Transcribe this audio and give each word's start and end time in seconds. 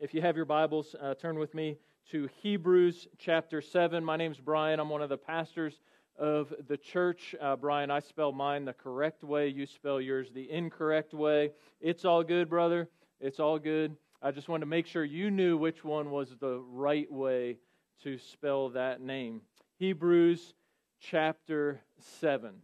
If 0.00 0.14
you 0.14 0.22
have 0.22 0.34
your 0.34 0.46
Bibles, 0.46 0.96
uh, 0.98 1.12
turn 1.12 1.38
with 1.38 1.52
me 1.52 1.76
to 2.10 2.26
Hebrews 2.40 3.06
chapter 3.18 3.60
7. 3.60 4.02
My 4.02 4.16
name's 4.16 4.40
Brian. 4.40 4.80
I'm 4.80 4.88
one 4.88 5.02
of 5.02 5.10
the 5.10 5.18
pastors 5.18 5.78
of 6.18 6.54
the 6.68 6.78
church. 6.78 7.34
Uh, 7.38 7.54
Brian, 7.54 7.90
I 7.90 7.98
spell 7.98 8.32
mine 8.32 8.64
the 8.64 8.72
correct 8.72 9.22
way. 9.22 9.48
You 9.48 9.66
spell 9.66 10.00
yours 10.00 10.30
the 10.32 10.50
incorrect 10.50 11.12
way. 11.12 11.50
It's 11.82 12.06
all 12.06 12.24
good, 12.24 12.48
brother. 12.48 12.88
It's 13.20 13.38
all 13.40 13.58
good. 13.58 13.94
I 14.22 14.30
just 14.30 14.48
wanted 14.48 14.60
to 14.60 14.70
make 14.70 14.86
sure 14.86 15.04
you 15.04 15.30
knew 15.30 15.58
which 15.58 15.84
one 15.84 16.10
was 16.10 16.34
the 16.40 16.60
right 16.60 17.12
way 17.12 17.58
to 18.02 18.16
spell 18.16 18.70
that 18.70 19.02
name. 19.02 19.42
Hebrews 19.76 20.54
chapter 20.98 21.78
7. 22.20 22.54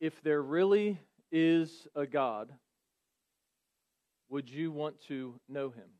If 0.00 0.22
there 0.22 0.40
really 0.40 0.98
is 1.30 1.86
a 1.94 2.06
God, 2.06 2.50
would 4.32 4.48
you 4.48 4.72
want 4.72 4.98
to 5.08 5.38
know 5.46 5.68
him? 5.68 5.90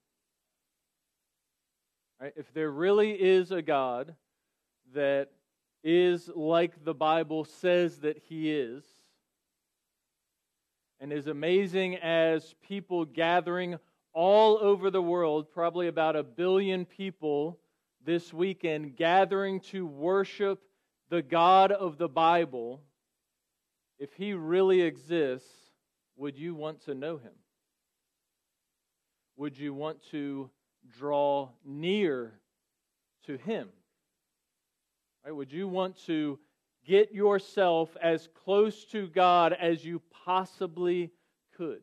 Right? 2.18 2.32
If 2.34 2.50
there 2.54 2.70
really 2.70 3.10
is 3.10 3.52
a 3.52 3.60
God 3.60 4.14
that 4.94 5.28
is 5.84 6.30
like 6.34 6.82
the 6.82 6.94
Bible 6.94 7.44
says 7.44 7.98
that 7.98 8.16
he 8.16 8.50
is, 8.50 8.84
and 10.98 11.12
as 11.12 11.26
amazing 11.26 11.96
as 11.96 12.54
people 12.66 13.04
gathering 13.04 13.78
all 14.14 14.56
over 14.56 14.90
the 14.90 15.02
world, 15.02 15.52
probably 15.52 15.88
about 15.88 16.16
a 16.16 16.22
billion 16.22 16.86
people 16.86 17.58
this 18.02 18.32
weekend, 18.32 18.96
gathering 18.96 19.60
to 19.60 19.84
worship 19.86 20.62
the 21.10 21.20
God 21.20 21.70
of 21.70 21.98
the 21.98 22.08
Bible, 22.08 22.80
if 23.98 24.14
he 24.14 24.32
really 24.32 24.80
exists, 24.80 25.50
would 26.16 26.38
you 26.38 26.54
want 26.54 26.82
to 26.86 26.94
know 26.94 27.18
him? 27.18 27.32
Would 29.36 29.58
you 29.58 29.74
want 29.74 29.98
to 30.10 30.50
draw 30.98 31.48
near 31.64 32.32
to 33.26 33.36
Him? 33.36 33.68
Right? 35.24 35.34
Would 35.34 35.52
you 35.52 35.68
want 35.68 35.96
to 36.06 36.38
get 36.84 37.12
yourself 37.12 37.96
as 38.00 38.28
close 38.44 38.84
to 38.86 39.06
God 39.08 39.52
as 39.52 39.84
you 39.84 40.00
possibly 40.24 41.10
could? 41.56 41.82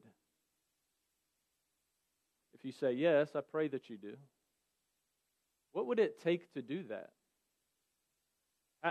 If 2.54 2.66
you 2.66 2.72
say 2.72 2.94
yes, 2.94 3.36
I 3.36 3.42
pray 3.42 3.70
that 3.70 3.90
you 3.90 3.98
do. 3.98 4.16
What 5.72 5.88
would 5.88 6.00
it 6.00 6.22
take 6.22 6.52
to 6.54 6.62
do 6.62 6.84
that? 6.90 7.12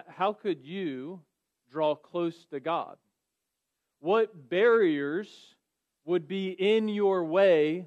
How 0.09 0.33
could 0.33 0.65
you 0.65 1.21
draw 1.71 1.95
close 1.95 2.47
to 2.47 2.61
God? 2.61 2.97
What 4.01 4.49
barriers 4.49 5.55
would 6.05 6.29
be 6.29 6.51
in 6.51 6.89
your 6.89 7.25
way 7.25 7.87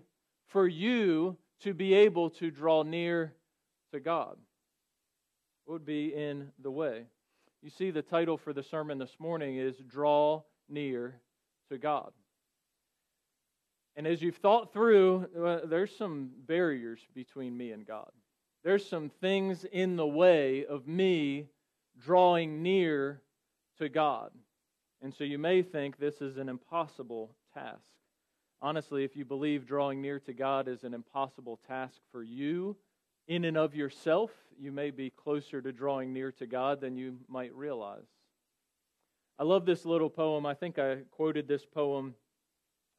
for 0.52 0.68
you 0.68 1.38
to 1.62 1.74
be 1.74 1.94
able 1.94 2.30
to 2.30 2.52
draw 2.52 2.84
near 2.84 3.34
to 3.92 4.00
God? 4.00 4.38
would 5.72 5.86
be 5.86 6.14
in 6.14 6.52
the 6.62 6.70
way? 6.70 7.06
You 7.62 7.70
see, 7.70 7.92
the 7.92 8.02
title 8.02 8.38
for 8.38 8.52
the 8.52 8.64
sermon 8.64 8.98
this 8.98 9.16
morning 9.20 9.56
is 9.56 9.78
Draw 9.88 10.44
Near 10.68 11.16
to 11.70 11.78
God. 11.78 12.12
And 13.96 14.06
as 14.06 14.22
you've 14.22 14.38
thought 14.38 14.74
through, 14.74 15.28
uh, 15.42 15.66
there's 15.66 15.96
some 15.96 16.32
barriers 16.46 17.00
between 17.14 17.56
me 17.56 17.72
and 17.72 17.86
God. 17.86 18.12
There's 18.64 18.88
some 18.88 19.10
things 19.22 19.64
in 19.64 19.96
the 19.96 20.08
way 20.08 20.66
of 20.66 20.88
me 20.88 21.48
drawing 22.00 22.62
near 22.62 23.22
to 23.78 23.88
God. 23.88 24.32
And 25.02 25.14
so 25.14 25.24
you 25.24 25.38
may 25.38 25.62
think 25.62 25.98
this 25.98 26.22
is 26.22 26.38
an 26.38 26.50
impossible 26.50 27.36
task. 27.54 27.80
Honestly, 28.64 29.04
if 29.04 29.16
you 29.16 29.26
believe 29.26 29.66
drawing 29.66 30.02
near 30.02 30.20
to 30.20 30.34
God 30.34 30.68
is 30.68 30.84
an 30.84 30.94
impossible 30.94 31.60
task 31.68 31.96
for 32.12 32.22
you 32.22 32.76
in 33.28 33.46
and 33.46 33.58
of 33.58 33.74
yourself, 33.74 34.30
you 34.60 34.72
may 34.72 34.92
be 34.92 35.10
closer 35.10 35.62
to 35.62 35.72
drawing 35.72 36.14
near 36.14 36.32
to 36.34 36.46
God 36.46 36.80
than 36.80 36.96
you 36.96 37.18
might 37.28 37.56
realize. 37.56 38.06
I 39.40 39.44
love 39.44 39.66
this 39.66 39.84
little 39.84 40.12
poem. 40.12 40.46
I 40.46 40.54
think 40.54 40.78
I 40.78 40.98
quoted 41.10 41.48
this 41.48 41.66
poem 41.66 42.14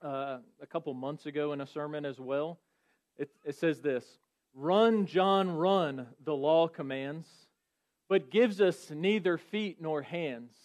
uh, 0.02 0.38
a 0.60 0.66
couple 0.66 0.92
months 0.94 1.26
ago 1.26 1.52
in 1.52 1.60
a 1.60 1.66
sermon 1.66 2.04
as 2.04 2.18
well. 2.18 2.58
It, 3.16 3.30
it 3.44 3.54
says 3.54 3.80
this 3.80 4.04
Run, 4.54 5.06
John, 5.06 5.52
run, 5.52 6.08
the 6.24 6.34
law 6.34 6.66
commands, 6.66 7.28
but 8.08 8.30
gives 8.30 8.60
us 8.60 8.90
neither 8.90 9.38
feet 9.38 9.80
nor 9.80 10.02
hands. 10.02 10.56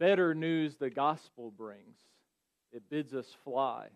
Better 0.00 0.34
news 0.34 0.74
the 0.74 0.90
gospel 0.90 1.52
brings 1.56 1.96
it 2.74 2.82
bids 2.90 3.14
us 3.14 3.34
fly, 3.44 3.86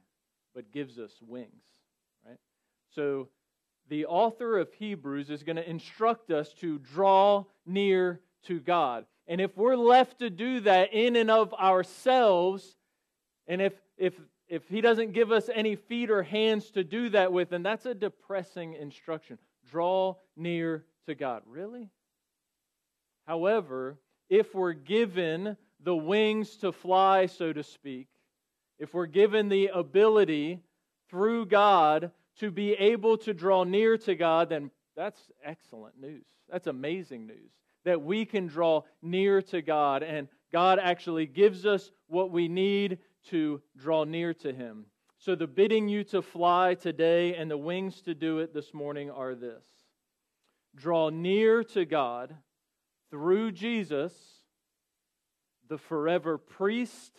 but 0.54 0.72
gives 0.72 0.98
us 0.98 1.12
wings. 1.26 1.50
Right? 2.26 2.38
So 2.94 3.28
the 3.88 4.06
author 4.06 4.58
of 4.58 4.72
Hebrews 4.72 5.30
is 5.30 5.42
going 5.42 5.56
to 5.56 5.68
instruct 5.68 6.30
us 6.30 6.52
to 6.60 6.78
draw 6.78 7.44
near 7.66 8.20
to 8.44 8.60
God. 8.60 9.04
And 9.26 9.40
if 9.40 9.56
we're 9.56 9.76
left 9.76 10.20
to 10.20 10.30
do 10.30 10.60
that 10.60 10.92
in 10.92 11.16
and 11.16 11.30
of 11.30 11.52
ourselves, 11.54 12.76
and 13.46 13.60
if 13.60 13.74
if 13.96 14.14
if 14.48 14.66
he 14.68 14.80
doesn't 14.80 15.12
give 15.12 15.30
us 15.30 15.50
any 15.52 15.76
feet 15.76 16.10
or 16.10 16.22
hands 16.22 16.70
to 16.70 16.82
do 16.82 17.10
that 17.10 17.32
with, 17.32 17.50
then 17.50 17.62
that's 17.62 17.84
a 17.84 17.94
depressing 17.94 18.74
instruction. 18.74 19.38
Draw 19.70 20.16
near 20.36 20.84
to 21.06 21.14
God. 21.14 21.42
Really? 21.46 21.90
However, 23.26 23.98
if 24.30 24.54
we're 24.54 24.72
given 24.72 25.56
the 25.80 25.96
wings 25.96 26.56
to 26.58 26.72
fly, 26.72 27.26
so 27.26 27.52
to 27.52 27.62
speak, 27.62 28.08
if 28.78 28.94
we're 28.94 29.06
given 29.06 29.48
the 29.48 29.68
ability 29.68 30.60
through 31.10 31.46
God 31.46 32.10
to 32.38 32.50
be 32.50 32.72
able 32.72 33.18
to 33.18 33.34
draw 33.34 33.64
near 33.64 33.96
to 33.98 34.14
God, 34.14 34.48
then 34.48 34.70
that's 34.96 35.20
excellent 35.44 36.00
news. 36.00 36.24
That's 36.50 36.66
amazing 36.66 37.26
news 37.26 37.50
that 37.84 38.02
we 38.02 38.24
can 38.24 38.46
draw 38.46 38.82
near 39.00 39.40
to 39.40 39.62
God 39.62 40.02
and 40.02 40.28
God 40.52 40.78
actually 40.78 41.26
gives 41.26 41.66
us 41.66 41.90
what 42.06 42.30
we 42.30 42.48
need 42.48 42.98
to 43.28 43.60
draw 43.76 44.04
near 44.04 44.32
to 44.34 44.52
Him. 44.52 44.86
So, 45.18 45.34
the 45.34 45.46
bidding 45.46 45.88
you 45.88 46.04
to 46.04 46.22
fly 46.22 46.74
today 46.74 47.34
and 47.34 47.50
the 47.50 47.56
wings 47.56 48.02
to 48.02 48.14
do 48.14 48.38
it 48.38 48.54
this 48.54 48.72
morning 48.72 49.10
are 49.10 49.34
this 49.34 49.64
draw 50.76 51.08
near 51.08 51.64
to 51.64 51.84
God 51.84 52.34
through 53.10 53.52
Jesus, 53.52 54.12
the 55.68 55.78
forever 55.78 56.38
priest 56.38 57.12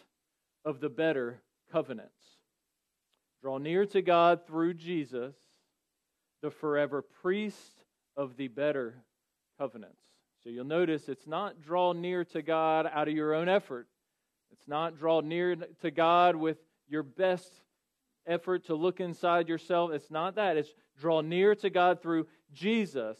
of 0.64 0.80
the 0.80 0.90
better 0.90 1.42
covenants. 1.72 2.12
Draw 3.42 3.60
near 3.60 3.86
to 3.88 4.02
God 4.02 4.46
through 4.46 4.74
Jesus, 4.74 5.36
the 6.42 6.52
forever 6.52 7.02
priest 7.02 7.86
of 8.18 8.36
the 8.38 8.48
better 8.48 9.04
covenants. 9.58 10.02
So 10.44 10.50
you'll 10.50 10.66
notice 10.66 11.10
it's 11.10 11.28
not 11.28 11.62
draw 11.62 11.94
near 11.94 12.26
to 12.26 12.42
God 12.42 12.90
out 12.92 13.08
of 13.08 13.14
your 13.14 13.34
own 13.34 13.50
effort. 13.50 13.88
It's 14.52 14.68
not 14.68 14.98
draw 14.98 15.22
near 15.22 15.56
to 15.56 15.92
God 15.92 16.36
with 16.36 16.58
your 16.88 17.04
best 17.04 17.52
effort 18.26 18.66
to 18.66 18.76
look 18.76 19.00
inside 19.00 19.48
yourself. 19.48 19.92
It's 19.92 20.12
not 20.12 20.36
that. 20.36 20.58
It's 20.58 20.74
draw 21.00 21.22
near 21.22 21.56
to 21.56 21.70
God 21.70 22.02
through 22.02 22.28
Jesus, 22.54 23.18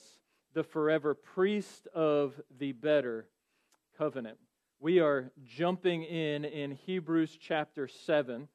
the 0.54 0.64
forever 0.64 1.14
priest 1.14 1.88
of 1.94 2.40
the 2.58 2.72
better 2.72 3.28
covenant 3.98 4.38
we 4.82 5.00
are 5.00 5.32
jumping 5.46 6.04
in 6.04 6.46
in 6.46 6.72
Hebrews 6.72 7.38
chapter 7.40 7.88
7. 7.88 8.48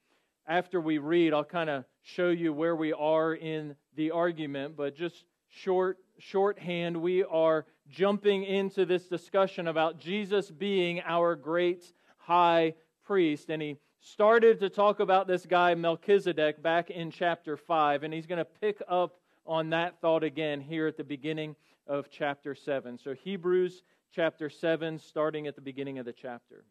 After 0.46 0.80
we 0.80 0.96
read, 0.96 1.34
I'll 1.34 1.44
kind 1.44 1.68
of 1.68 1.84
show 2.02 2.30
you 2.30 2.52
where 2.52 2.74
we 2.74 2.94
are 2.94 3.34
in 3.34 3.76
the 3.94 4.10
argument, 4.10 4.74
but 4.76 4.96
just 4.96 5.24
short 5.50 5.98
shorthand, 6.18 6.96
we 6.96 7.24
are 7.24 7.66
jumping 7.90 8.44
into 8.44 8.86
this 8.86 9.06
discussion 9.06 9.68
about 9.68 9.98
Jesus 9.98 10.50
being 10.50 11.02
our 11.04 11.34
great 11.34 11.92
high 12.16 12.74
priest. 13.04 13.50
And 13.50 13.60
he 13.60 13.76
started 14.00 14.60
to 14.60 14.70
talk 14.70 15.00
about 15.00 15.26
this 15.26 15.44
guy, 15.44 15.74
Melchizedek, 15.74 16.62
back 16.62 16.88
in 16.88 17.10
chapter 17.10 17.56
5, 17.56 18.02
and 18.02 18.14
he's 18.14 18.26
going 18.26 18.38
to 18.38 18.44
pick 18.44 18.81
up 18.88 19.19
on 19.46 19.70
that 19.70 20.00
thought 20.00 20.25
again 20.25 20.60
here 20.60 20.87
at 20.87 20.96
the 20.96 21.04
beginning 21.04 21.54
of 21.87 22.08
chapter 22.10 22.54
7. 22.54 22.96
So, 22.96 23.12
Hebrews 23.12 23.82
chapter 24.14 24.49
7, 24.49 24.99
starting 25.00 25.49
at 25.49 25.56
the 25.56 25.61
beginning 25.61 25.99
of 25.99 26.06
the 26.06 26.12
chapter. 26.12 26.64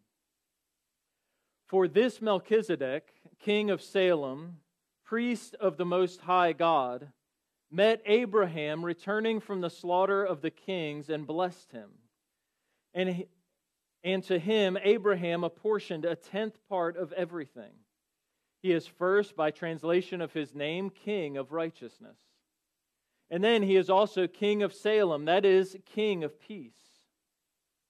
For 1.67 1.89
this 1.89 2.21
Melchizedek, 2.21 3.09
king 3.39 3.69
of 3.69 3.81
Salem, 3.81 4.59
priest 5.03 5.55
of 5.59 5.75
the 5.75 5.85
Most 5.85 6.21
High 6.21 6.53
God, 6.53 7.09
met 7.69 8.01
Abraham 8.05 8.85
returning 8.85 9.41
from 9.41 9.59
the 9.59 9.69
slaughter 9.69 10.23
of 10.23 10.41
the 10.41 10.51
kings 10.51 11.09
and 11.09 11.27
blessed 11.27 11.71
him. 11.73 11.89
And, 12.93 13.09
he, 13.09 13.27
and 14.03 14.23
to 14.25 14.39
him, 14.39 14.77
Abraham 14.81 15.43
apportioned 15.43 16.05
a 16.05 16.15
tenth 16.15 16.57
part 16.69 16.95
of 16.95 17.11
everything. 17.11 17.73
He 18.61 18.71
is 18.71 18.87
first, 18.87 19.35
by 19.35 19.51
translation 19.51 20.21
of 20.21 20.31
his 20.31 20.55
name, 20.55 20.89
king 20.89 21.35
of 21.35 21.51
righteousness. 21.51 22.19
And 23.29 23.43
then 23.43 23.63
he 23.63 23.75
is 23.75 23.89
also 23.89 24.27
king 24.27 24.63
of 24.63 24.73
Salem, 24.73 25.25
that 25.25 25.43
is, 25.43 25.75
king 25.85 26.23
of 26.23 26.39
peace 26.39 26.82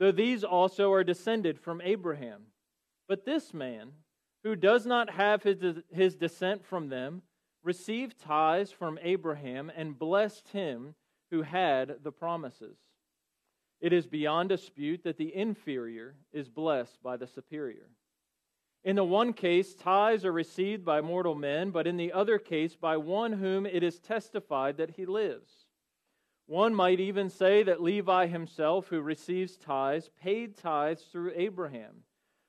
though 0.00 0.10
these 0.10 0.42
also 0.42 0.90
are 0.92 1.04
descended 1.04 1.60
from 1.60 1.80
Abraham. 1.82 2.46
But 3.06 3.26
this 3.26 3.54
man, 3.54 3.92
who 4.42 4.56
does 4.56 4.86
not 4.86 5.10
have 5.10 5.42
his, 5.42 5.58
his 5.92 6.16
descent 6.16 6.64
from 6.64 6.88
them, 6.88 7.22
received 7.62 8.18
tithes 8.18 8.72
from 8.72 8.98
Abraham 9.02 9.70
and 9.76 9.98
blessed 9.98 10.48
him 10.48 10.94
who 11.30 11.42
had 11.42 12.02
the 12.02 12.10
promises. 12.10 12.78
It 13.80 13.92
is 13.92 14.06
beyond 14.06 14.48
dispute 14.48 15.04
that 15.04 15.18
the 15.18 15.34
inferior 15.34 16.16
is 16.32 16.48
blessed 16.48 17.02
by 17.02 17.18
the 17.18 17.26
superior. 17.26 17.90
In 18.82 18.96
the 18.96 19.04
one 19.04 19.34
case, 19.34 19.74
tithes 19.74 20.24
are 20.24 20.32
received 20.32 20.82
by 20.84 21.02
mortal 21.02 21.34
men, 21.34 21.70
but 21.70 21.86
in 21.86 21.98
the 21.98 22.12
other 22.12 22.38
case, 22.38 22.74
by 22.74 22.96
one 22.96 23.34
whom 23.34 23.66
it 23.66 23.82
is 23.82 23.98
testified 23.98 24.78
that 24.78 24.92
he 24.92 25.04
lives. 25.04 25.59
One 26.50 26.74
might 26.74 26.98
even 26.98 27.30
say 27.30 27.62
that 27.62 27.80
Levi 27.80 28.26
himself, 28.26 28.88
who 28.88 29.02
receives 29.02 29.56
tithes, 29.56 30.10
paid 30.20 30.56
tithes 30.56 31.04
through 31.04 31.30
Abraham, 31.36 32.02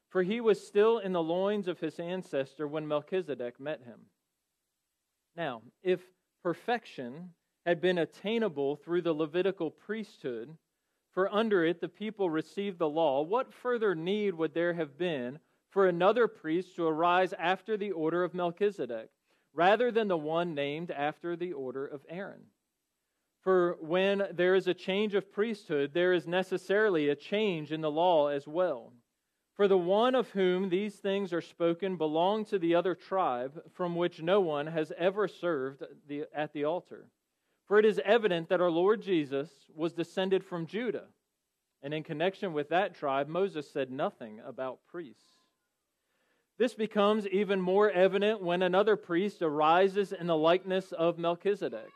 for 0.09 0.23
he 0.23 0.41
was 0.41 0.65
still 0.65 0.97
in 0.97 1.13
the 1.13 1.21
loins 1.21 1.67
of 1.67 1.79
his 1.79 1.99
ancestor 1.99 2.67
when 2.67 2.87
Melchizedek 2.87 3.59
met 3.59 3.83
him. 3.83 3.99
Now, 5.35 5.61
if 5.83 6.01
perfection 6.41 7.35
had 7.63 7.79
been 7.79 7.99
attainable 7.99 8.75
through 8.75 9.03
the 9.03 9.13
Levitical 9.13 9.69
priesthood, 9.69 10.57
for 11.11 11.31
under 11.31 11.63
it 11.63 11.79
the 11.79 11.87
people 11.87 12.27
received 12.27 12.79
the 12.79 12.89
law, 12.89 13.21
what 13.21 13.53
further 13.53 13.93
need 13.93 14.33
would 14.33 14.55
there 14.55 14.73
have 14.73 14.97
been 14.97 15.37
for 15.69 15.85
another 15.85 16.27
priest 16.27 16.75
to 16.77 16.87
arise 16.87 17.33
after 17.33 17.77
the 17.77 17.91
order 17.91 18.23
of 18.23 18.33
Melchizedek, 18.33 19.11
rather 19.53 19.91
than 19.91 20.07
the 20.07 20.17
one 20.17 20.55
named 20.55 20.89
after 20.89 21.35
the 21.35 21.53
order 21.53 21.85
of 21.85 22.03
Aaron? 22.09 22.47
For 23.41 23.77
when 23.79 24.27
there 24.31 24.55
is 24.55 24.67
a 24.67 24.73
change 24.73 25.15
of 25.15 25.31
priesthood, 25.31 25.91
there 25.93 26.13
is 26.13 26.27
necessarily 26.27 27.09
a 27.09 27.15
change 27.15 27.71
in 27.71 27.81
the 27.81 27.91
law 27.91 28.27
as 28.27 28.47
well. 28.47 28.93
For 29.55 29.67
the 29.67 29.77
one 29.77 30.15
of 30.15 30.29
whom 30.29 30.69
these 30.69 30.95
things 30.95 31.33
are 31.33 31.41
spoken 31.41 31.97
belonged 31.97 32.47
to 32.47 32.59
the 32.59 32.75
other 32.75 32.95
tribe, 32.95 33.61
from 33.73 33.95
which 33.95 34.21
no 34.21 34.41
one 34.41 34.67
has 34.67 34.91
ever 34.97 35.27
served 35.27 35.83
the, 36.07 36.25
at 36.33 36.53
the 36.53 36.65
altar. 36.65 37.07
For 37.67 37.79
it 37.79 37.85
is 37.85 38.01
evident 38.03 38.49
that 38.49 38.61
our 38.61 38.71
Lord 38.71 39.01
Jesus 39.01 39.49
was 39.73 39.93
descended 39.93 40.43
from 40.43 40.67
Judah, 40.67 41.07
and 41.81 41.93
in 41.93 42.03
connection 42.03 42.53
with 42.53 42.69
that 42.69 42.95
tribe, 42.95 43.27
Moses 43.27 43.69
said 43.69 43.91
nothing 43.91 44.39
about 44.45 44.79
priests. 44.87 45.37
This 46.57 46.73
becomes 46.73 47.27
even 47.27 47.59
more 47.59 47.89
evident 47.89 48.41
when 48.41 48.61
another 48.61 48.95
priest 48.95 49.41
arises 49.41 50.11
in 50.11 50.27
the 50.27 50.37
likeness 50.37 50.91
of 50.91 51.17
Melchizedek, 51.17 51.89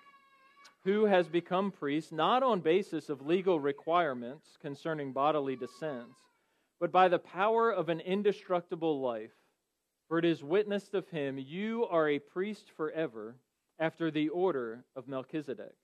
who 0.86 1.06
has 1.06 1.28
become 1.28 1.72
priest 1.72 2.14
not 2.14 2.42
on 2.42 2.62
basis 2.62 3.10
of 3.10 3.26
legal 3.26 3.60
requirements 3.60 4.58
concerning 4.62 5.12
bodily 5.12 5.58
descents 5.58 6.20
but 6.80 6.92
by 6.92 7.08
the 7.08 7.20
power 7.20 7.72
of 7.72 7.90
an 7.90 8.00
indestructible 8.00 9.02
life. 9.02 9.34
For 10.08 10.20
it 10.20 10.26
is 10.26 10.44
witnessed 10.44 10.94
of 10.94 11.08
him, 11.10 11.38
You 11.38 11.86
are 11.90 12.10
a 12.10 12.20
priest 12.20 12.70
forever, 12.76 13.36
after 13.80 14.12
the 14.12 14.30
order 14.30 14.86
of 14.96 15.08
Melchizedek. 15.08 15.76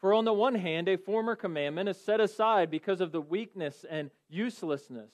For 0.00 0.14
on 0.14 0.24
the 0.24 0.32
one 0.32 0.54
hand, 0.54 0.88
a 0.88 0.96
former 0.96 1.36
commandment 1.36 1.88
is 1.88 2.00
set 2.00 2.20
aside 2.20 2.70
because 2.70 3.00
of 3.00 3.12
the 3.12 3.20
weakness 3.20 3.84
and 3.88 4.10
uselessness, 4.28 5.12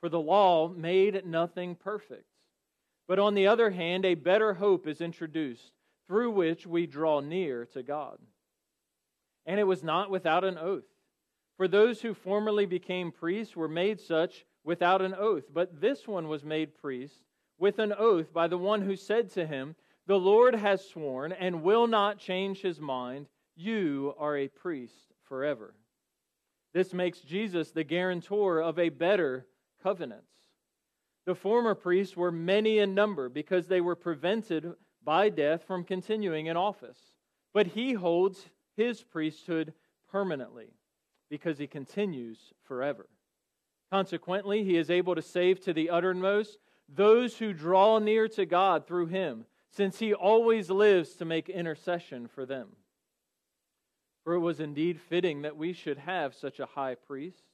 for 0.00 0.08
the 0.08 0.20
law 0.20 0.68
made 0.68 1.26
nothing 1.26 1.74
perfect. 1.74 2.24
But 3.06 3.18
on 3.18 3.34
the 3.34 3.46
other 3.46 3.70
hand, 3.70 4.06
a 4.06 4.14
better 4.14 4.54
hope 4.54 4.86
is 4.86 5.02
introduced, 5.02 5.72
through 6.06 6.30
which 6.30 6.66
we 6.66 6.86
draw 6.86 7.20
near 7.20 7.66
to 7.66 7.82
God. 7.82 8.18
And 9.46 9.60
it 9.60 9.64
was 9.64 9.82
not 9.82 10.10
without 10.10 10.44
an 10.44 10.58
oath. 10.58 10.84
For 11.56 11.68
those 11.68 12.00
who 12.00 12.14
formerly 12.14 12.66
became 12.66 13.12
priests 13.12 13.54
were 13.54 13.68
made 13.68 14.00
such 14.00 14.44
without 14.64 15.02
an 15.02 15.14
oath, 15.14 15.44
but 15.52 15.80
this 15.80 16.08
one 16.08 16.28
was 16.28 16.44
made 16.44 16.74
priest 16.74 17.22
with 17.58 17.78
an 17.78 17.92
oath 17.96 18.32
by 18.32 18.48
the 18.48 18.58
one 18.58 18.82
who 18.82 18.96
said 18.96 19.30
to 19.30 19.46
him, 19.46 19.76
The 20.06 20.18
Lord 20.18 20.54
has 20.54 20.88
sworn 20.88 21.32
and 21.32 21.62
will 21.62 21.86
not 21.86 22.18
change 22.18 22.60
his 22.60 22.80
mind. 22.80 23.26
You 23.54 24.14
are 24.18 24.36
a 24.36 24.48
priest 24.48 25.12
forever. 25.28 25.74
This 26.72 26.92
makes 26.92 27.20
Jesus 27.20 27.70
the 27.70 27.84
guarantor 27.84 28.60
of 28.60 28.78
a 28.78 28.88
better 28.88 29.46
covenant. 29.82 30.24
The 31.24 31.36
former 31.36 31.74
priests 31.74 32.16
were 32.16 32.32
many 32.32 32.78
in 32.78 32.94
number 32.94 33.28
because 33.28 33.68
they 33.68 33.80
were 33.80 33.94
prevented 33.94 34.74
by 35.04 35.28
death 35.28 35.64
from 35.64 35.84
continuing 35.84 36.46
in 36.46 36.56
office. 36.56 36.98
But 37.52 37.68
he 37.68 37.92
holds 37.92 38.46
his 38.76 39.02
priesthood 39.02 39.72
permanently 40.10 40.74
because 41.30 41.58
he 41.58 41.66
continues 41.66 42.38
forever. 42.62 43.06
Consequently, 43.90 44.64
he 44.64 44.76
is 44.76 44.90
able 44.90 45.14
to 45.14 45.22
save 45.22 45.60
to 45.60 45.72
the 45.72 45.90
uttermost 45.90 46.58
those 46.88 47.38
who 47.38 47.52
draw 47.52 47.98
near 47.98 48.28
to 48.28 48.44
God 48.44 48.86
through 48.86 49.06
him, 49.06 49.46
since 49.70 49.98
he 49.98 50.12
always 50.12 50.70
lives 50.70 51.14
to 51.14 51.24
make 51.24 51.48
intercession 51.48 52.28
for 52.28 52.44
them. 52.44 52.68
For 54.22 54.34
it 54.34 54.40
was 54.40 54.60
indeed 54.60 55.00
fitting 55.00 55.42
that 55.42 55.56
we 55.56 55.72
should 55.72 55.98
have 55.98 56.34
such 56.34 56.60
a 56.60 56.66
high 56.66 56.94
priest, 56.94 57.44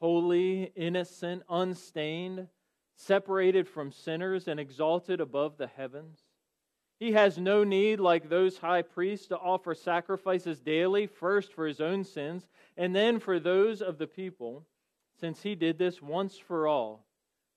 holy, 0.00 0.72
innocent, 0.74 1.42
unstained, 1.48 2.48
separated 2.96 3.68
from 3.68 3.92
sinners, 3.92 4.48
and 4.48 4.58
exalted 4.58 5.20
above 5.20 5.56
the 5.58 5.66
heavens 5.66 6.22
he 7.02 7.10
has 7.10 7.36
no 7.36 7.64
need, 7.64 7.98
like 7.98 8.28
those 8.28 8.58
high 8.58 8.82
priests, 8.82 9.26
to 9.26 9.36
offer 9.36 9.74
sacrifices 9.74 10.60
daily, 10.60 11.08
first 11.08 11.52
for 11.52 11.66
his 11.66 11.80
own 11.80 12.04
sins, 12.04 12.46
and 12.76 12.94
then 12.94 13.18
for 13.18 13.40
those 13.40 13.82
of 13.82 13.98
the 13.98 14.06
people, 14.06 14.64
since 15.18 15.42
he 15.42 15.56
did 15.56 15.78
this 15.78 16.00
once 16.00 16.38
for 16.38 16.68
all 16.68 17.04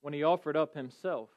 when 0.01 0.15
he 0.15 0.23
offered 0.23 0.57
up 0.57 0.73
himself. 0.73 1.29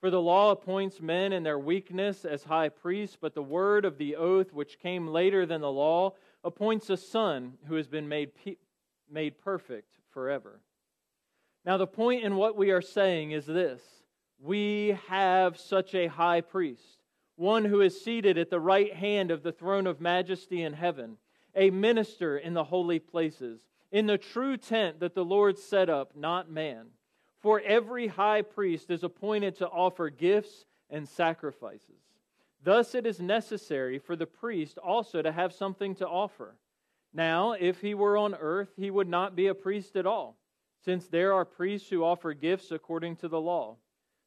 For 0.00 0.10
the 0.10 0.20
law 0.20 0.50
appoints 0.50 1.00
men 1.00 1.32
in 1.32 1.44
their 1.44 1.56
weakness 1.56 2.24
as 2.24 2.42
high 2.42 2.68
priests, 2.68 3.16
but 3.20 3.32
the 3.32 3.44
word 3.44 3.84
of 3.84 3.96
the 3.96 4.16
oath, 4.16 4.52
which 4.52 4.80
came 4.80 5.06
later 5.06 5.46
than 5.46 5.60
the 5.60 5.70
law, 5.70 6.14
appoints 6.42 6.90
a 6.90 6.96
son 6.96 7.58
who 7.68 7.76
has 7.76 7.86
been 7.86 8.08
made, 8.08 8.32
made 9.08 9.38
perfect 9.38 9.98
forever. 10.10 10.58
Now, 11.64 11.76
the 11.76 11.86
point 11.86 12.24
in 12.24 12.34
what 12.34 12.56
we 12.56 12.72
are 12.72 12.82
saying 12.82 13.30
is 13.30 13.46
this 13.46 13.80
we 14.40 14.98
have 15.06 15.56
such 15.56 15.94
a 15.94 16.08
high 16.08 16.40
priest 16.40 17.03
one 17.36 17.64
who 17.64 17.80
is 17.80 18.02
seated 18.02 18.38
at 18.38 18.50
the 18.50 18.60
right 18.60 18.94
hand 18.94 19.30
of 19.30 19.42
the 19.42 19.52
throne 19.52 19.86
of 19.86 20.00
majesty 20.00 20.62
in 20.62 20.72
heaven, 20.72 21.16
a 21.54 21.70
minister 21.70 22.38
in 22.38 22.54
the 22.54 22.64
holy 22.64 22.98
places, 22.98 23.60
in 23.90 24.06
the 24.06 24.18
true 24.18 24.56
tent 24.56 25.00
that 25.00 25.14
the 25.14 25.24
Lord 25.24 25.58
set 25.58 25.88
up, 25.88 26.16
not 26.16 26.50
man. 26.50 26.86
For 27.40 27.60
every 27.60 28.06
high 28.06 28.42
priest 28.42 28.90
is 28.90 29.04
appointed 29.04 29.56
to 29.56 29.68
offer 29.68 30.10
gifts 30.10 30.64
and 30.90 31.08
sacrifices. 31.08 32.00
Thus 32.62 32.94
it 32.94 33.06
is 33.06 33.20
necessary 33.20 33.98
for 33.98 34.16
the 34.16 34.26
priest 34.26 34.78
also 34.78 35.20
to 35.20 35.30
have 35.30 35.52
something 35.52 35.94
to 35.96 36.08
offer. 36.08 36.56
Now, 37.12 37.52
if 37.52 37.80
he 37.80 37.94
were 37.94 38.16
on 38.16 38.34
earth, 38.34 38.70
he 38.76 38.90
would 38.90 39.08
not 39.08 39.36
be 39.36 39.46
a 39.46 39.54
priest 39.54 39.96
at 39.96 40.06
all, 40.06 40.36
since 40.84 41.06
there 41.06 41.32
are 41.32 41.44
priests 41.44 41.88
who 41.90 42.02
offer 42.02 42.32
gifts 42.32 42.70
according 42.70 43.16
to 43.16 43.28
the 43.28 43.40
law. 43.40 43.76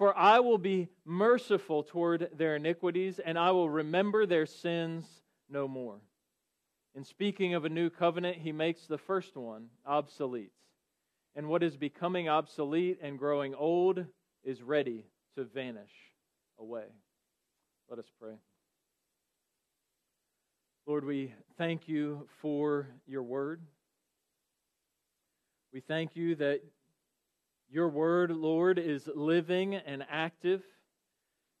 For 0.00 0.16
I 0.16 0.40
will 0.40 0.56
be 0.56 0.88
merciful 1.04 1.82
toward 1.82 2.30
their 2.34 2.56
iniquities, 2.56 3.18
and 3.18 3.38
I 3.38 3.50
will 3.50 3.68
remember 3.68 4.24
their 4.24 4.46
sins 4.46 5.04
no 5.46 5.68
more. 5.68 6.00
In 6.94 7.04
speaking 7.04 7.52
of 7.52 7.66
a 7.66 7.68
new 7.68 7.90
covenant, 7.90 8.38
he 8.38 8.50
makes 8.50 8.86
the 8.86 8.96
first 8.96 9.36
one 9.36 9.66
obsolete. 9.84 10.52
And 11.36 11.50
what 11.50 11.62
is 11.62 11.76
becoming 11.76 12.30
obsolete 12.30 12.98
and 13.02 13.18
growing 13.18 13.54
old 13.54 14.06
is 14.42 14.62
ready 14.62 15.04
to 15.36 15.44
vanish 15.44 15.92
away. 16.58 16.86
Let 17.90 17.98
us 17.98 18.10
pray. 18.18 18.36
Lord, 20.86 21.04
we 21.04 21.34
thank 21.58 21.88
you 21.88 22.26
for 22.40 22.88
your 23.06 23.22
word. 23.22 23.60
We 25.74 25.80
thank 25.80 26.16
you 26.16 26.36
that 26.36 26.62
your 27.70 27.88
word, 27.88 28.30
Lord, 28.30 28.78
is 28.78 29.08
living 29.14 29.74
and 29.74 30.04
active, 30.10 30.62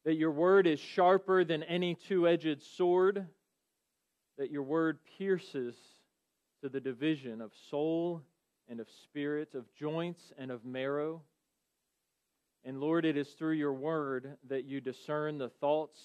that 0.04 0.16
your 0.16 0.32
word 0.32 0.66
is 0.66 0.80
sharper 0.80 1.44
than 1.44 1.62
any 1.62 1.94
two 1.94 2.26
edged 2.26 2.62
sword, 2.76 3.26
that 4.38 4.50
your 4.50 4.62
word 4.62 4.98
pierces 5.18 5.76
to 6.62 6.68
the 6.68 6.80
division 6.80 7.40
of 7.40 7.52
soul 7.70 8.22
and 8.68 8.80
of 8.80 8.88
spirit, 9.04 9.54
of 9.54 9.72
joints 9.74 10.32
and 10.38 10.50
of 10.50 10.64
marrow. 10.64 11.22
And 12.64 12.80
Lord, 12.80 13.04
it 13.04 13.16
is 13.16 13.28
through 13.28 13.54
your 13.54 13.72
word 13.72 14.36
that 14.48 14.64
you 14.64 14.80
discern 14.80 15.38
the 15.38 15.48
thoughts 15.48 16.00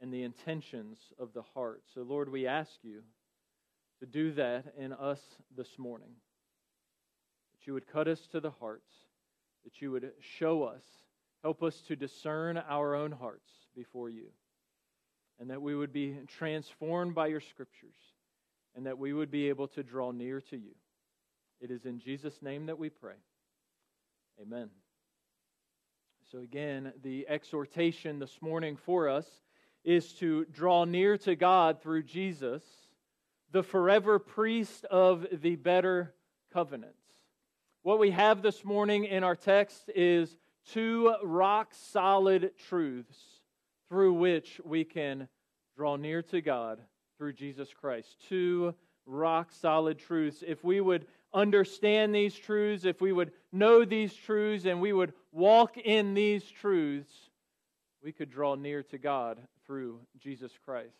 and 0.00 0.12
the 0.12 0.22
intentions 0.22 0.98
of 1.18 1.32
the 1.32 1.42
heart. 1.54 1.82
So, 1.94 2.02
Lord, 2.02 2.30
we 2.30 2.46
ask 2.46 2.72
you 2.82 3.02
to 4.00 4.06
do 4.06 4.32
that 4.32 4.74
in 4.78 4.92
us 4.92 5.20
this 5.56 5.78
morning. 5.78 6.10
That 7.52 7.66
you 7.66 7.74
would 7.74 7.86
cut 7.86 8.08
us 8.08 8.20
to 8.32 8.40
the 8.40 8.50
hearts, 8.50 8.92
that 9.66 9.82
you 9.82 9.90
would 9.90 10.12
show 10.38 10.62
us, 10.62 10.84
help 11.42 11.60
us 11.60 11.80
to 11.88 11.96
discern 11.96 12.56
our 12.56 12.94
own 12.94 13.10
hearts 13.10 13.50
before 13.74 14.08
you, 14.08 14.28
and 15.40 15.50
that 15.50 15.60
we 15.60 15.74
would 15.74 15.92
be 15.92 16.16
transformed 16.28 17.16
by 17.16 17.26
your 17.26 17.40
scriptures, 17.40 17.96
and 18.76 18.86
that 18.86 18.96
we 18.96 19.12
would 19.12 19.28
be 19.28 19.48
able 19.48 19.66
to 19.66 19.82
draw 19.82 20.12
near 20.12 20.40
to 20.40 20.56
you. 20.56 20.70
It 21.60 21.72
is 21.72 21.84
in 21.84 21.98
Jesus' 21.98 22.40
name 22.40 22.66
that 22.66 22.78
we 22.78 22.90
pray. 22.90 23.16
Amen. 24.40 24.70
So, 26.30 26.38
again, 26.38 26.92
the 27.02 27.26
exhortation 27.28 28.20
this 28.20 28.38
morning 28.40 28.76
for 28.76 29.08
us 29.08 29.26
is 29.82 30.12
to 30.14 30.44
draw 30.44 30.84
near 30.84 31.18
to 31.18 31.34
God 31.34 31.82
through 31.82 32.04
Jesus, 32.04 32.62
the 33.50 33.64
forever 33.64 34.20
priest 34.20 34.84
of 34.84 35.26
the 35.32 35.56
better 35.56 36.14
covenants. 36.52 37.05
What 37.86 38.00
we 38.00 38.10
have 38.10 38.42
this 38.42 38.64
morning 38.64 39.04
in 39.04 39.22
our 39.22 39.36
text 39.36 39.90
is 39.94 40.36
two 40.72 41.14
rock 41.22 41.68
solid 41.70 42.50
truths 42.68 43.16
through 43.88 44.14
which 44.14 44.60
we 44.64 44.82
can 44.82 45.28
draw 45.76 45.94
near 45.94 46.20
to 46.22 46.40
God 46.40 46.80
through 47.16 47.34
Jesus 47.34 47.68
Christ. 47.72 48.16
Two 48.28 48.74
rock 49.06 49.52
solid 49.52 50.00
truths. 50.00 50.42
If 50.44 50.64
we 50.64 50.80
would 50.80 51.06
understand 51.32 52.12
these 52.12 52.34
truths, 52.34 52.84
if 52.84 53.00
we 53.00 53.12
would 53.12 53.30
know 53.52 53.84
these 53.84 54.12
truths, 54.12 54.64
and 54.64 54.80
we 54.80 54.92
would 54.92 55.12
walk 55.30 55.78
in 55.78 56.12
these 56.12 56.42
truths, 56.42 57.12
we 58.02 58.10
could 58.10 58.32
draw 58.32 58.56
near 58.56 58.82
to 58.82 58.98
God 58.98 59.38
through 59.64 60.00
Jesus 60.18 60.50
Christ. 60.64 60.98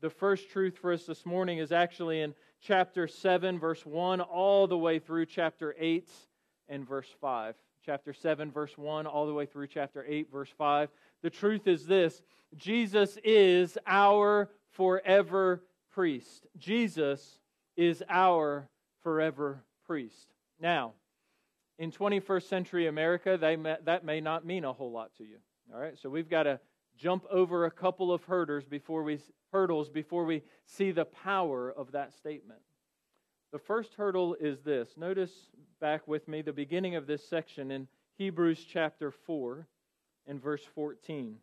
The 0.00 0.10
first 0.10 0.50
truth 0.50 0.76
for 0.76 0.92
us 0.92 1.04
this 1.04 1.24
morning 1.24 1.58
is 1.58 1.70
actually 1.70 2.20
in 2.20 2.34
chapter 2.60 3.06
7, 3.08 3.58
verse 3.58 3.84
1, 3.84 4.20
all 4.20 4.66
the 4.66 4.78
way 4.78 4.98
through 4.98 5.26
chapter 5.26 5.74
8 5.78 6.08
and 6.68 6.86
verse 6.86 7.08
5. 7.20 7.54
Chapter 7.84 8.12
7, 8.12 8.50
verse 8.50 8.76
1, 8.76 9.06
all 9.06 9.26
the 9.26 9.32
way 9.32 9.46
through 9.46 9.68
chapter 9.68 10.04
8, 10.06 10.30
verse 10.32 10.50
5. 10.56 10.88
The 11.22 11.30
truth 11.30 11.66
is 11.66 11.86
this 11.86 12.22
Jesus 12.56 13.18
is 13.24 13.78
our 13.86 14.50
forever 14.72 15.62
priest. 15.92 16.46
Jesus 16.58 17.38
is 17.76 18.02
our 18.08 18.68
forever 19.02 19.62
priest. 19.86 20.32
Now, 20.60 20.94
in 21.78 21.92
21st 21.92 22.48
century 22.48 22.86
America, 22.86 23.38
may, 23.40 23.76
that 23.84 24.04
may 24.04 24.20
not 24.20 24.44
mean 24.46 24.64
a 24.64 24.72
whole 24.72 24.90
lot 24.90 25.14
to 25.18 25.24
you. 25.24 25.36
All 25.72 25.80
right, 25.80 25.98
so 25.98 26.08
we've 26.08 26.28
got 26.28 26.44
to 26.44 26.60
jump 26.96 27.24
over 27.30 27.64
a 27.64 27.70
couple 27.70 28.12
of 28.12 28.24
hurdles 28.24 28.64
before 28.64 29.02
we 29.02 29.18
hurdles 29.52 29.88
before 29.88 30.24
we 30.24 30.42
see 30.64 30.90
the 30.90 31.04
power 31.04 31.72
of 31.72 31.92
that 31.92 32.12
statement. 32.12 32.60
The 33.52 33.58
first 33.58 33.94
hurdle 33.94 34.36
is 34.38 34.60
this. 34.60 34.90
Notice 34.96 35.30
back 35.80 36.06
with 36.08 36.28
me 36.28 36.42
the 36.42 36.52
beginning 36.52 36.96
of 36.96 37.06
this 37.06 37.26
section 37.26 37.70
in 37.70 37.88
Hebrews 38.18 38.64
chapter 38.70 39.10
4 39.10 39.66
and 40.26 40.42
verse 40.42 40.64
14. 40.74 41.36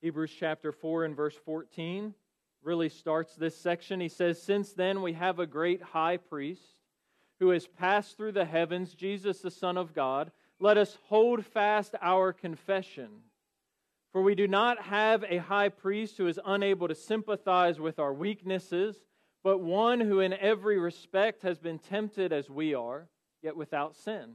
Hebrews 0.00 0.32
chapter 0.38 0.72
4 0.72 1.04
and 1.04 1.16
verse 1.16 1.36
14 1.44 2.14
really 2.62 2.88
starts 2.88 3.34
this 3.34 3.56
section. 3.56 4.00
He 4.00 4.08
says, 4.08 4.42
Since 4.42 4.72
then 4.72 5.02
we 5.02 5.12
have 5.14 5.38
a 5.38 5.46
great 5.46 5.82
high 5.82 6.16
priest 6.16 6.62
who 7.40 7.50
has 7.50 7.66
passed 7.66 8.16
through 8.16 8.32
the 8.32 8.44
heavens, 8.44 8.94
Jesus 8.94 9.40
the 9.40 9.50
Son 9.50 9.76
of 9.76 9.94
God. 9.94 10.32
Let 10.60 10.76
us 10.76 10.98
hold 11.04 11.44
fast 11.46 11.94
our 12.00 12.32
confession. 12.32 13.08
For 14.12 14.22
we 14.22 14.34
do 14.34 14.48
not 14.48 14.82
have 14.82 15.24
a 15.28 15.38
high 15.38 15.68
priest 15.68 16.16
who 16.16 16.26
is 16.26 16.40
unable 16.44 16.88
to 16.88 16.94
sympathize 16.94 17.78
with 17.78 17.98
our 17.98 18.12
weaknesses, 18.12 18.96
but 19.44 19.58
one 19.58 20.00
who 20.00 20.20
in 20.20 20.32
every 20.32 20.78
respect 20.78 21.42
has 21.42 21.58
been 21.58 21.78
tempted 21.78 22.32
as 22.32 22.48
we 22.48 22.74
are, 22.74 23.08
yet 23.42 23.56
without 23.56 23.96
sin. 23.96 24.34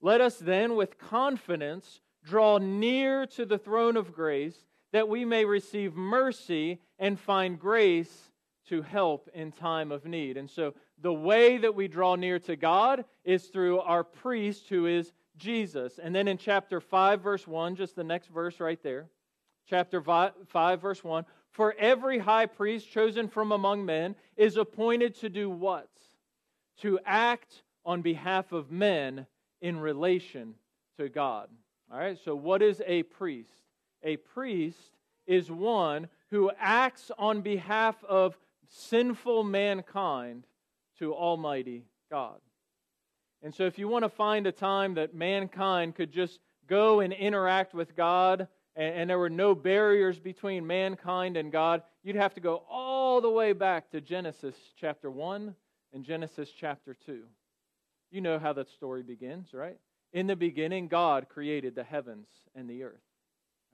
Let 0.00 0.20
us 0.20 0.38
then 0.38 0.76
with 0.76 0.98
confidence 0.98 2.00
draw 2.24 2.58
near 2.58 3.26
to 3.26 3.44
the 3.44 3.58
throne 3.58 3.96
of 3.96 4.12
grace 4.12 4.66
that 4.92 5.08
we 5.08 5.24
may 5.24 5.44
receive 5.44 5.94
mercy 5.94 6.80
and 6.98 7.18
find 7.18 7.58
grace 7.58 8.30
to 8.68 8.80
help 8.82 9.28
in 9.34 9.52
time 9.52 9.92
of 9.92 10.06
need. 10.06 10.36
And 10.36 10.48
so 10.48 10.74
the 11.02 11.12
way 11.12 11.58
that 11.58 11.74
we 11.74 11.88
draw 11.88 12.14
near 12.14 12.38
to 12.40 12.56
God 12.56 13.04
is 13.24 13.46
through 13.46 13.80
our 13.80 14.04
priest 14.04 14.68
who 14.68 14.86
is 14.86 15.12
Jesus. 15.36 15.98
And 16.02 16.14
then 16.14 16.28
in 16.28 16.38
chapter 16.38 16.80
5, 16.80 17.20
verse 17.20 17.46
1, 17.46 17.76
just 17.76 17.96
the 17.96 18.04
next 18.04 18.28
verse 18.28 18.60
right 18.60 18.82
there, 18.82 19.08
chapter 19.68 20.02
5, 20.02 20.80
verse 20.80 21.02
1 21.02 21.24
For 21.50 21.74
every 21.78 22.18
high 22.18 22.46
priest 22.46 22.90
chosen 22.90 23.28
from 23.28 23.52
among 23.52 23.84
men 23.84 24.14
is 24.36 24.56
appointed 24.56 25.14
to 25.16 25.28
do 25.28 25.50
what? 25.50 25.88
To 26.82 26.98
act 27.04 27.62
on 27.84 28.02
behalf 28.02 28.52
of 28.52 28.70
men 28.70 29.26
in 29.60 29.78
relation 29.78 30.54
to 30.98 31.08
God. 31.08 31.48
All 31.90 31.98
right, 31.98 32.18
so 32.22 32.34
what 32.34 32.62
is 32.62 32.82
a 32.86 33.02
priest? 33.04 33.50
A 34.02 34.16
priest 34.16 34.90
is 35.26 35.50
one 35.50 36.08
who 36.30 36.50
acts 36.58 37.10
on 37.18 37.40
behalf 37.40 38.02
of 38.04 38.36
sinful 38.68 39.44
mankind 39.44 40.46
to 40.98 41.14
Almighty 41.14 41.84
God. 42.10 42.40
And 43.44 43.54
so, 43.54 43.66
if 43.66 43.78
you 43.78 43.88
want 43.88 44.04
to 44.04 44.08
find 44.08 44.46
a 44.46 44.52
time 44.52 44.94
that 44.94 45.14
mankind 45.14 45.94
could 45.94 46.10
just 46.10 46.40
go 46.66 47.00
and 47.00 47.12
interact 47.12 47.74
with 47.74 47.94
God 47.94 48.48
and, 48.74 48.94
and, 48.94 49.10
there 49.10 49.18
were 49.18 49.28
no 49.28 49.54
barriers 49.54 50.18
between 50.18 50.66
mankind 50.66 51.36
and 51.36 51.52
God, 51.52 51.82
you'd 52.02 52.16
have 52.16 52.32
to 52.34 52.40
go 52.40 52.64
all 52.70 53.20
the 53.20 53.28
way 53.28 53.52
back 53.52 53.90
to 53.90 54.00
Genesis 54.00 54.56
chapter 54.80 55.10
1 55.10 55.54
and 55.92 56.04
Genesis 56.04 56.48
chapter 56.58 56.96
2. 57.04 57.22
You 58.10 58.20
know 58.22 58.38
how 58.38 58.54
that 58.54 58.70
story 58.70 59.02
begins, 59.02 59.52
right? 59.52 59.76
In 60.14 60.26
the 60.26 60.36
beginning, 60.36 60.88
God 60.88 61.28
created 61.28 61.74
the 61.74 61.84
heavens 61.84 62.28
and 62.54 62.68
the 62.68 62.84
earth. 62.84 63.02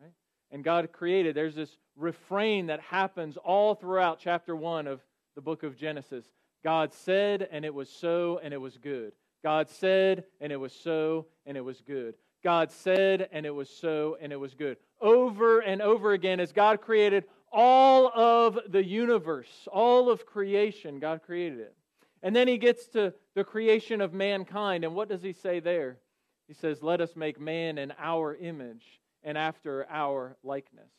Right? 0.00 0.12
And 0.50 0.64
God 0.64 0.90
created, 0.90 1.36
there's 1.36 1.54
this 1.54 1.78
refrain 1.94 2.66
that 2.66 2.80
happens 2.80 3.36
all 3.36 3.76
throughout 3.76 4.18
chapter 4.18 4.56
1 4.56 4.88
of 4.88 5.00
the 5.36 5.40
book 5.40 5.62
of 5.62 5.76
Genesis. 5.76 6.24
God 6.64 6.92
said, 6.92 7.48
and 7.52 7.64
it 7.64 7.72
was 7.72 7.88
so, 7.88 8.40
and 8.42 8.52
it 8.52 8.60
was 8.60 8.76
good. 8.76 9.12
God 9.42 9.68
said, 9.70 10.24
and 10.40 10.52
it 10.52 10.56
was 10.56 10.72
so, 10.72 11.26
and 11.46 11.56
it 11.56 11.64
was 11.64 11.80
good. 11.80 12.14
God 12.42 12.70
said, 12.70 13.28
and 13.32 13.44
it 13.44 13.54
was 13.54 13.68
so, 13.68 14.16
and 14.20 14.32
it 14.32 14.36
was 14.36 14.54
good. 14.54 14.76
Over 15.00 15.60
and 15.60 15.82
over 15.82 16.12
again, 16.12 16.40
as 16.40 16.52
God 16.52 16.80
created 16.80 17.24
all 17.52 18.08
of 18.08 18.58
the 18.68 18.84
universe, 18.84 19.68
all 19.72 20.10
of 20.10 20.26
creation. 20.26 21.00
God 21.00 21.22
created 21.22 21.58
it. 21.60 21.74
And 22.22 22.36
then 22.36 22.48
he 22.48 22.58
gets 22.58 22.86
to 22.88 23.14
the 23.34 23.44
creation 23.44 24.00
of 24.00 24.12
mankind. 24.12 24.84
And 24.84 24.94
what 24.94 25.08
does 25.08 25.22
he 25.22 25.32
say 25.32 25.60
there? 25.60 25.98
He 26.46 26.54
says, 26.54 26.82
Let 26.82 27.00
us 27.00 27.16
make 27.16 27.40
man 27.40 27.78
in 27.78 27.92
our 27.98 28.34
image 28.36 29.00
and 29.22 29.36
after 29.36 29.86
our 29.90 30.36
likeness. 30.42 30.90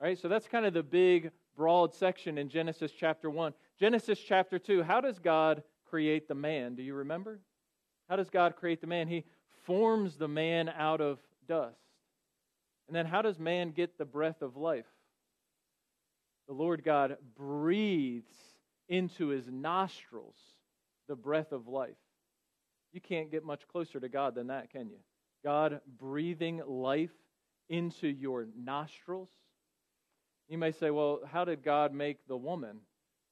All 0.00 0.06
right, 0.06 0.18
so 0.18 0.28
that's 0.28 0.48
kind 0.48 0.66
of 0.66 0.72
the 0.72 0.82
big, 0.82 1.30
broad 1.56 1.94
section 1.94 2.38
in 2.38 2.48
Genesis 2.48 2.92
chapter 2.92 3.28
1. 3.28 3.52
Genesis 3.78 4.18
chapter 4.18 4.58
2, 4.58 4.82
how 4.82 5.00
does 5.00 5.18
God 5.18 5.62
create 5.84 6.26
the 6.26 6.34
man? 6.34 6.74
Do 6.74 6.82
you 6.82 6.94
remember? 6.94 7.40
How 8.10 8.16
does 8.16 8.28
God 8.28 8.56
create 8.56 8.80
the 8.80 8.88
man? 8.88 9.06
He 9.06 9.24
forms 9.64 10.16
the 10.16 10.26
man 10.26 10.68
out 10.68 11.00
of 11.00 11.20
dust. 11.46 11.78
And 12.88 12.96
then 12.96 13.06
how 13.06 13.22
does 13.22 13.38
man 13.38 13.70
get 13.70 13.96
the 13.98 14.04
breath 14.04 14.42
of 14.42 14.56
life? 14.56 14.84
The 16.48 16.54
Lord 16.54 16.82
God 16.82 17.16
breathes 17.36 18.32
into 18.88 19.28
his 19.28 19.46
nostrils 19.48 20.34
the 21.06 21.14
breath 21.14 21.52
of 21.52 21.68
life. 21.68 21.94
You 22.92 23.00
can't 23.00 23.30
get 23.30 23.44
much 23.44 23.62
closer 23.68 24.00
to 24.00 24.08
God 24.08 24.34
than 24.34 24.48
that, 24.48 24.70
can 24.70 24.90
you? 24.90 24.98
God 25.44 25.80
breathing 25.96 26.60
life 26.66 27.12
into 27.68 28.08
your 28.08 28.48
nostrils. 28.58 29.28
You 30.48 30.58
may 30.58 30.72
say, 30.72 30.90
well, 30.90 31.20
how 31.30 31.44
did 31.44 31.62
God 31.62 31.94
make 31.94 32.26
the 32.26 32.36
woman? 32.36 32.78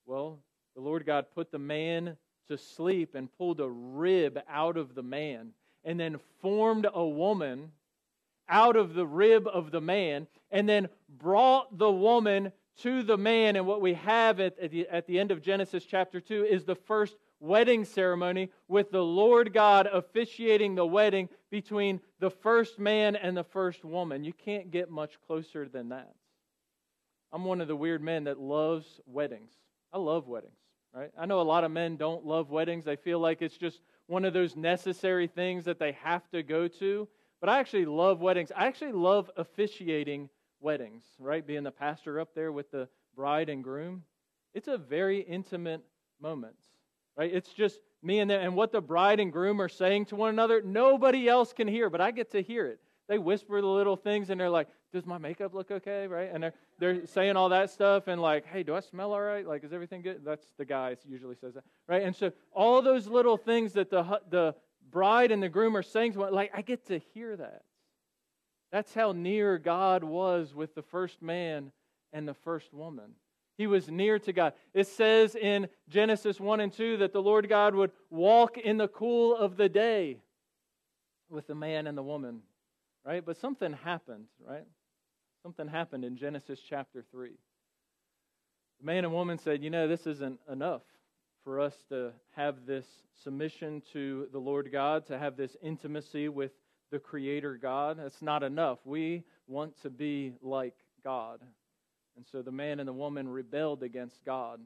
Well, 0.06 0.38
the 0.76 0.82
Lord 0.82 1.04
God 1.04 1.26
put 1.34 1.50
the 1.50 1.58
man 1.58 2.16
to 2.48 2.58
sleep 2.58 3.14
and 3.14 3.32
pulled 3.36 3.60
a 3.60 3.68
rib 3.68 4.38
out 4.48 4.76
of 4.76 4.94
the 4.94 5.02
man 5.02 5.50
and 5.84 5.98
then 5.98 6.18
formed 6.40 6.86
a 6.92 7.06
woman 7.06 7.72
out 8.48 8.76
of 8.76 8.94
the 8.94 9.06
rib 9.06 9.46
of 9.46 9.70
the 9.70 9.80
man 9.80 10.26
and 10.50 10.68
then 10.68 10.88
brought 11.08 11.76
the 11.76 11.90
woman 11.90 12.52
to 12.78 13.02
the 13.02 13.16
man. 13.16 13.56
And 13.56 13.66
what 13.66 13.80
we 13.80 13.94
have 13.94 14.40
at, 14.40 14.70
the, 14.70 14.88
at 14.88 15.06
the 15.06 15.18
end 15.18 15.30
of 15.30 15.42
Genesis 15.42 15.84
chapter 15.84 16.20
2 16.20 16.44
is 16.44 16.64
the 16.64 16.74
first 16.74 17.16
wedding 17.40 17.84
ceremony 17.84 18.50
with 18.66 18.90
the 18.90 19.02
Lord 19.02 19.52
God 19.52 19.86
officiating 19.86 20.74
the 20.74 20.86
wedding 20.86 21.28
between 21.50 22.00
the 22.18 22.30
first 22.30 22.78
man 22.78 23.16
and 23.16 23.36
the 23.36 23.44
first 23.44 23.84
woman. 23.84 24.24
You 24.24 24.32
can't 24.32 24.70
get 24.70 24.90
much 24.90 25.20
closer 25.26 25.68
than 25.68 25.90
that. 25.90 26.14
I'm 27.32 27.44
one 27.44 27.60
of 27.60 27.68
the 27.68 27.76
weird 27.76 28.02
men 28.02 28.24
that 28.24 28.40
loves 28.40 29.00
weddings. 29.06 29.52
I 29.92 29.98
love 29.98 30.26
weddings, 30.26 30.56
right? 30.94 31.10
I 31.18 31.26
know 31.26 31.40
a 31.40 31.42
lot 31.42 31.64
of 31.64 31.70
men 31.70 31.96
don't 31.96 32.24
love 32.24 32.50
weddings. 32.50 32.84
They 32.84 32.96
feel 32.96 33.18
like 33.18 33.42
it's 33.42 33.56
just 33.56 33.80
one 34.06 34.24
of 34.24 34.32
those 34.32 34.56
necessary 34.56 35.26
things 35.26 35.64
that 35.66 35.78
they 35.78 35.92
have 36.02 36.28
to 36.30 36.42
go 36.42 36.68
to. 36.68 37.08
But 37.40 37.50
I 37.50 37.60
actually 37.60 37.84
love 37.84 38.20
weddings. 38.20 38.50
I 38.54 38.66
actually 38.66 38.92
love 38.92 39.30
officiating 39.36 40.28
weddings, 40.60 41.04
right? 41.18 41.46
Being 41.46 41.62
the 41.62 41.70
pastor 41.70 42.18
up 42.20 42.34
there 42.34 42.50
with 42.50 42.70
the 42.70 42.88
bride 43.14 43.48
and 43.48 43.62
groom. 43.62 44.02
It's 44.54 44.68
a 44.68 44.78
very 44.78 45.20
intimate 45.20 45.82
moment, 46.20 46.56
right? 47.16 47.32
It's 47.32 47.52
just 47.52 47.78
me 48.02 48.18
and 48.20 48.30
them. 48.30 48.40
And 48.40 48.56
what 48.56 48.72
the 48.72 48.80
bride 48.80 49.20
and 49.20 49.32
groom 49.32 49.60
are 49.60 49.68
saying 49.68 50.06
to 50.06 50.16
one 50.16 50.30
another, 50.30 50.62
nobody 50.62 51.28
else 51.28 51.52
can 51.52 51.68
hear, 51.68 51.90
but 51.90 52.00
I 52.00 52.10
get 52.10 52.32
to 52.32 52.42
hear 52.42 52.66
it. 52.66 52.80
They 53.08 53.18
whisper 53.18 53.60
the 53.60 53.66
little 53.66 53.96
things 53.96 54.30
and 54.30 54.40
they're 54.40 54.50
like, 54.50 54.68
Does 54.92 55.06
my 55.06 55.18
makeup 55.18 55.54
look 55.54 55.70
okay? 55.70 56.06
Right? 56.06 56.30
And 56.32 56.42
they're, 56.42 56.54
they're 56.78 57.06
saying 57.06 57.36
all 57.36 57.48
that 57.48 57.70
stuff 57.70 58.06
and 58.06 58.20
like, 58.20 58.46
Hey, 58.46 58.62
do 58.62 58.74
I 58.74 58.80
smell 58.80 59.12
all 59.12 59.22
right? 59.22 59.46
Like, 59.46 59.64
is 59.64 59.72
everything 59.72 60.02
good? 60.02 60.20
That's 60.24 60.46
the 60.58 60.64
guy 60.64 60.96
usually 61.08 61.36
says 61.36 61.54
that. 61.54 61.64
Right? 61.88 62.02
And 62.02 62.14
so 62.14 62.32
all 62.52 62.82
those 62.82 63.06
little 63.06 63.36
things 63.36 63.72
that 63.72 63.90
the, 63.90 64.20
the 64.30 64.54
bride 64.90 65.32
and 65.32 65.42
the 65.42 65.48
groom 65.48 65.76
are 65.76 65.82
saying 65.82 66.14
like, 66.14 66.50
I 66.54 66.62
get 66.62 66.86
to 66.86 66.98
hear 67.14 67.36
that. 67.36 67.62
That's 68.70 68.92
how 68.92 69.12
near 69.12 69.58
God 69.58 70.04
was 70.04 70.54
with 70.54 70.74
the 70.74 70.82
first 70.82 71.22
man 71.22 71.72
and 72.12 72.28
the 72.28 72.34
first 72.34 72.74
woman. 72.74 73.12
He 73.56 73.66
was 73.66 73.88
near 73.88 74.18
to 74.20 74.32
God. 74.32 74.52
It 74.72 74.86
says 74.86 75.34
in 75.34 75.68
Genesis 75.88 76.38
1 76.38 76.60
and 76.60 76.72
2 76.72 76.98
that 76.98 77.12
the 77.12 77.22
Lord 77.22 77.48
God 77.48 77.74
would 77.74 77.90
walk 78.10 78.56
in 78.56 78.76
the 78.76 78.86
cool 78.86 79.36
of 79.36 79.56
the 79.56 79.68
day 79.68 80.18
with 81.28 81.46
the 81.46 81.54
man 81.54 81.86
and 81.86 81.98
the 81.98 82.02
woman, 82.02 82.42
right? 83.08 83.24
But 83.24 83.38
something 83.38 83.72
happened, 83.72 84.26
right? 84.46 84.66
Something 85.42 85.66
happened 85.66 86.04
in 86.04 86.18
Genesis 86.18 86.60
chapter 86.68 87.02
3. 87.10 87.30
The 88.80 88.86
man 88.86 89.04
and 89.04 89.14
woman 89.14 89.38
said, 89.38 89.62
You 89.62 89.70
know, 89.70 89.88
this 89.88 90.06
isn't 90.06 90.38
enough 90.52 90.82
for 91.42 91.58
us 91.58 91.74
to 91.88 92.12
have 92.36 92.66
this 92.66 92.84
submission 93.24 93.82
to 93.94 94.28
the 94.30 94.38
Lord 94.38 94.70
God, 94.70 95.06
to 95.06 95.18
have 95.18 95.38
this 95.38 95.56
intimacy 95.62 96.28
with 96.28 96.52
the 96.92 96.98
Creator 96.98 97.58
God. 97.62 97.98
That's 97.98 98.20
not 98.20 98.42
enough. 98.42 98.78
We 98.84 99.24
want 99.46 99.80
to 99.82 99.90
be 99.90 100.34
like 100.42 100.76
God. 101.02 101.40
And 102.16 102.26
so 102.30 102.42
the 102.42 102.52
man 102.52 102.78
and 102.78 102.86
the 102.88 102.92
woman 102.92 103.26
rebelled 103.26 103.82
against 103.82 104.22
God. 104.26 104.60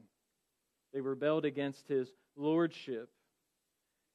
They 0.93 0.99
rebelled 0.99 1.45
against 1.45 1.87
his 1.87 2.09
lordship. 2.35 3.09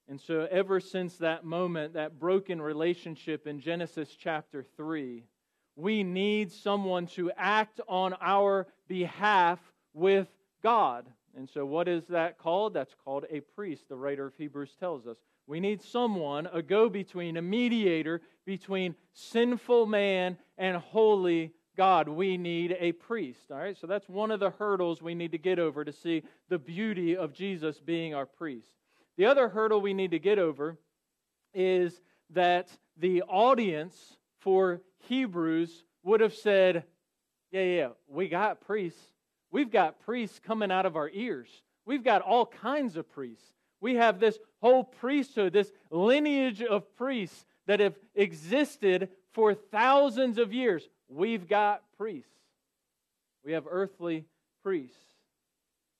And 0.08 0.18
so, 0.18 0.48
ever 0.50 0.80
since 0.80 1.18
that 1.18 1.44
moment, 1.44 1.92
that 1.92 2.18
broken 2.18 2.62
relationship 2.62 3.46
in 3.46 3.60
Genesis 3.60 4.16
chapter 4.18 4.64
3, 4.76 5.22
we 5.76 6.02
need 6.02 6.50
someone 6.50 7.06
to 7.08 7.30
act 7.36 7.80
on 7.86 8.14
our 8.22 8.66
behalf 8.88 9.58
with 9.92 10.26
God. 10.62 11.06
And 11.36 11.48
so, 11.48 11.66
what 11.66 11.88
is 11.88 12.06
that 12.06 12.38
called? 12.38 12.72
That's 12.72 12.94
called 13.04 13.26
a 13.30 13.40
priest, 13.40 13.88
the 13.90 13.96
writer 13.96 14.26
of 14.26 14.34
Hebrews 14.36 14.74
tells 14.80 15.06
us. 15.06 15.18
We 15.46 15.60
need 15.60 15.82
someone, 15.82 16.48
a 16.52 16.62
go 16.62 16.88
between, 16.88 17.36
a 17.36 17.42
mediator 17.42 18.22
between 18.46 18.94
sinful 19.12 19.86
man 19.86 20.38
and 20.56 20.78
holy 20.78 21.52
God. 21.76 22.08
We 22.08 22.38
need 22.38 22.76
a 22.80 22.92
priest. 22.92 23.50
All 23.50 23.58
right, 23.58 23.76
so 23.76 23.86
that's 23.86 24.08
one 24.08 24.30
of 24.30 24.40
the 24.40 24.50
hurdles 24.50 25.02
we 25.02 25.14
need 25.14 25.32
to 25.32 25.38
get 25.38 25.58
over 25.58 25.84
to 25.84 25.92
see 25.92 26.22
the 26.48 26.58
beauty 26.58 27.16
of 27.16 27.34
Jesus 27.34 27.78
being 27.78 28.14
our 28.14 28.26
priest. 28.26 28.68
The 29.18 29.26
other 29.26 29.48
hurdle 29.48 29.80
we 29.80 29.94
need 29.94 30.12
to 30.12 30.20
get 30.20 30.38
over 30.38 30.78
is 31.52 32.00
that 32.30 32.70
the 32.96 33.22
audience 33.22 34.16
for 34.38 34.80
Hebrews 35.08 35.82
would 36.04 36.20
have 36.20 36.34
said, 36.34 36.84
Yeah, 37.50 37.64
yeah, 37.64 37.88
we 38.06 38.28
got 38.28 38.60
priests. 38.60 39.02
We've 39.50 39.72
got 39.72 39.98
priests 39.98 40.38
coming 40.38 40.70
out 40.70 40.86
of 40.86 40.94
our 40.94 41.10
ears. 41.12 41.48
We've 41.84 42.04
got 42.04 42.22
all 42.22 42.46
kinds 42.46 42.96
of 42.96 43.10
priests. 43.10 43.44
We 43.80 43.96
have 43.96 44.20
this 44.20 44.38
whole 44.60 44.84
priesthood, 44.84 45.52
this 45.52 45.72
lineage 45.90 46.62
of 46.62 46.94
priests 46.96 47.44
that 47.66 47.80
have 47.80 47.96
existed 48.14 49.08
for 49.32 49.52
thousands 49.52 50.38
of 50.38 50.52
years. 50.52 50.88
We've 51.08 51.48
got 51.48 51.82
priests. 51.96 52.30
We 53.44 53.52
have 53.52 53.66
earthly 53.68 54.26
priests. 54.62 54.96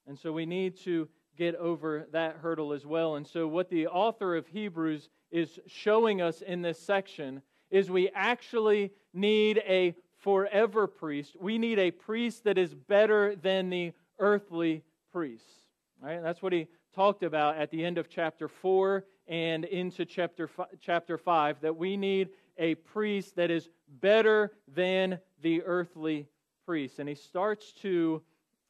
And 0.07 0.17
so 0.17 0.31
we 0.33 0.47
need 0.47 0.77
to 0.85 1.09
get 1.39 1.55
over 1.55 2.07
that 2.13 2.37
hurdle 2.43 2.73
as 2.73 2.85
well. 2.85 3.15
And 3.15 3.27
so, 3.27 3.47
what 3.47 3.71
the 3.71 3.87
author 3.87 4.37
of 4.37 4.47
Hebrews 4.49 5.09
is 5.31 5.59
showing 5.67 6.21
us 6.21 6.43
in 6.43 6.61
this 6.61 6.81
section 6.81 7.41
is 7.71 7.91
we 7.91 8.11
actually 8.15 8.91
need 9.15 9.63
a 9.67 9.95
forever 10.19 10.87
priest. 10.87 11.37
We 11.41 11.59
need 11.59 11.79
a 11.79 11.93
priest 11.93 12.45
that 12.45 12.59
is 12.59 12.75
better 12.75 13.37
than 13.37 13.71
the 13.71 13.93
earthly 14.19 14.83
priests. 15.13 15.63
Right? 16.03 16.23
That's 16.23 16.43
what 16.43 16.53
he 16.53 16.67
talked 16.95 17.23
about 17.23 17.57
at 17.57 17.71
the 17.71 17.85
end 17.85 17.99
of 17.99 18.09
chapter 18.09 18.49
4 18.49 19.05
and 19.29 19.65
into 19.65 20.05
chapter, 20.05 20.51
chapter 20.81 21.19
5 21.19 21.61
that 21.61 21.77
we 21.77 21.97
need 21.97 22.31
a 22.57 22.75
priest 22.75 23.37
that 23.37 23.51
is 23.51 23.69
better 24.01 24.53
than 24.75 25.19
the 25.43 25.63
earthly 25.63 26.27
priest. 26.67 26.99
And 26.99 27.09
he 27.09 27.15
starts 27.15 27.73
to 27.83 28.23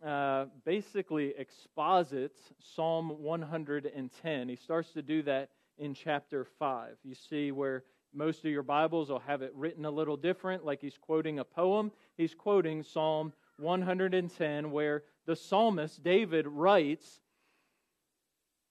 uh, 0.05 0.47
basically 0.65 1.35
exposit 1.37 2.33
Psalm 2.59 3.23
110. 3.23 4.49
He 4.49 4.57
starts 4.57 4.93
to 4.93 5.03
do 5.03 5.23
that 5.23 5.51
in 5.79 5.95
chapter 5.95 6.45
5. 6.45 6.97
You 7.05 7.15
see 7.15 7.53
where 7.53 7.85
most 8.15 8.45
of 8.45 8.51
your 8.51 8.63
Bibles 8.63 9.11
will 9.11 9.19
have 9.21 9.43
it 9.43 9.53
written 9.55 9.85
a 9.85 9.91
little 9.91 10.17
different, 10.17 10.65
like 10.65 10.81
he's 10.81 10.99
quoting 10.99 11.39
a 11.39 11.45
poem. 11.45 11.93
He's 12.17 12.35
quoting 12.35 12.83
Psalm 12.83 13.33
110, 13.59 14.71
where 14.71 15.03
the 15.27 15.37
psalmist 15.37 16.03
David 16.03 16.47
writes 16.47 17.21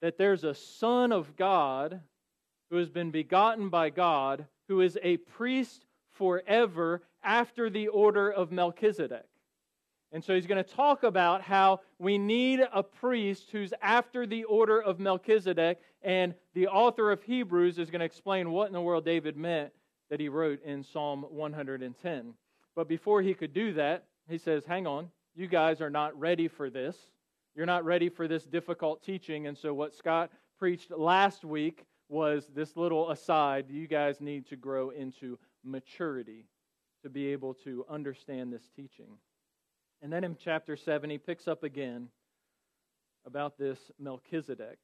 that 0.02 0.18
there's 0.18 0.44
a 0.44 0.54
Son 0.54 1.12
of 1.12 1.36
God 1.36 2.02
who 2.70 2.78
has 2.78 2.90
been 2.90 3.12
begotten 3.12 3.70
by 3.70 3.90
God, 3.90 4.46
who 4.68 4.82
is 4.82 4.98
a 5.02 5.18
priest 5.18 5.86
forever 6.14 7.04
after 7.24 7.70
the 7.70 7.88
order 7.90 8.30
of 8.30 8.52
Melchizedek. 8.52 9.26
And 10.12 10.24
so 10.24 10.34
he's 10.34 10.48
going 10.48 10.64
to 10.64 10.70
talk 10.70 11.04
about 11.04 11.42
how 11.42 11.82
we 12.00 12.18
need 12.18 12.62
a 12.74 12.82
priest 12.82 13.50
who's 13.52 13.74
after 13.82 14.26
the 14.26 14.46
order 14.46 14.82
of 14.82 15.00
Melchizedek. 15.00 15.80
And 16.02 16.34
the 16.54 16.68
author 16.68 17.12
of 17.12 17.22
Hebrews 17.24 17.78
is 17.78 17.90
going 17.90 18.00
to 18.00 18.06
explain 18.06 18.52
what 18.52 18.68
in 18.68 18.74
the 18.74 18.82
world 18.82 19.04
David 19.04 19.36
meant 19.36 19.72
that 20.10 20.20
he 20.20 20.30
wrote 20.30 20.64
in 20.64 20.84
Psalm 20.84 21.26
110. 21.30 22.34
But 22.76 22.88
before 22.88 23.22
he 23.22 23.34
could 23.34 23.54
do 23.54 23.74
that, 23.74 24.06
he 24.30 24.38
says, 24.38 24.64
Hang 24.66 24.88
on, 24.88 25.10
you 25.36 25.48
guys 25.48 25.82
are 25.82 25.90
not 25.90 26.18
ready 26.18 26.48
for 26.48 26.70
this. 26.70 26.96
You're 27.56 27.66
not 27.66 27.86
ready 27.86 28.08
for 28.08 28.28
this 28.28 28.46
difficult 28.46 29.04
teaching. 29.04 29.48
And 29.48 29.58
so, 29.58 29.74
what 29.74 29.96
Scott 29.96 30.32
preached 30.60 30.92
last 30.92 31.44
week 31.44 31.86
was 32.08 32.50
this 32.54 32.78
little 32.78 33.10
aside. 33.10 33.66
You 33.70 33.88
guys 33.88 34.22
need 34.22 34.48
to 34.48 34.56
grow 34.56 34.92
into 34.92 35.38
maturity 35.64 36.46
to 37.04 37.10
be 37.10 37.28
able 37.28 37.54
to 37.56 37.86
understand 37.90 38.54
this 38.54 38.70
teaching. 38.76 39.18
And 40.02 40.12
then 40.12 40.24
in 40.24 40.38
chapter 40.40 40.76
7, 40.76 41.10
he 41.10 41.18
picks 41.18 41.48
up 41.48 41.64
again 41.64 42.10
about 43.26 43.58
this 43.58 43.80
Melchizedek. 44.00 44.78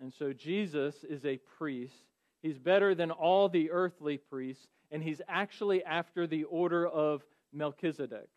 And 0.00 0.12
so 0.12 0.32
Jesus 0.32 1.04
is 1.04 1.24
a 1.24 1.38
priest. 1.58 1.94
He's 2.42 2.58
better 2.58 2.94
than 2.94 3.10
all 3.10 3.48
the 3.48 3.70
earthly 3.70 4.16
priests, 4.18 4.66
and 4.90 5.02
he's 5.02 5.20
actually 5.28 5.84
after 5.84 6.26
the 6.26 6.44
order 6.44 6.86
of 6.86 7.22
Melchizedek. 7.52 8.28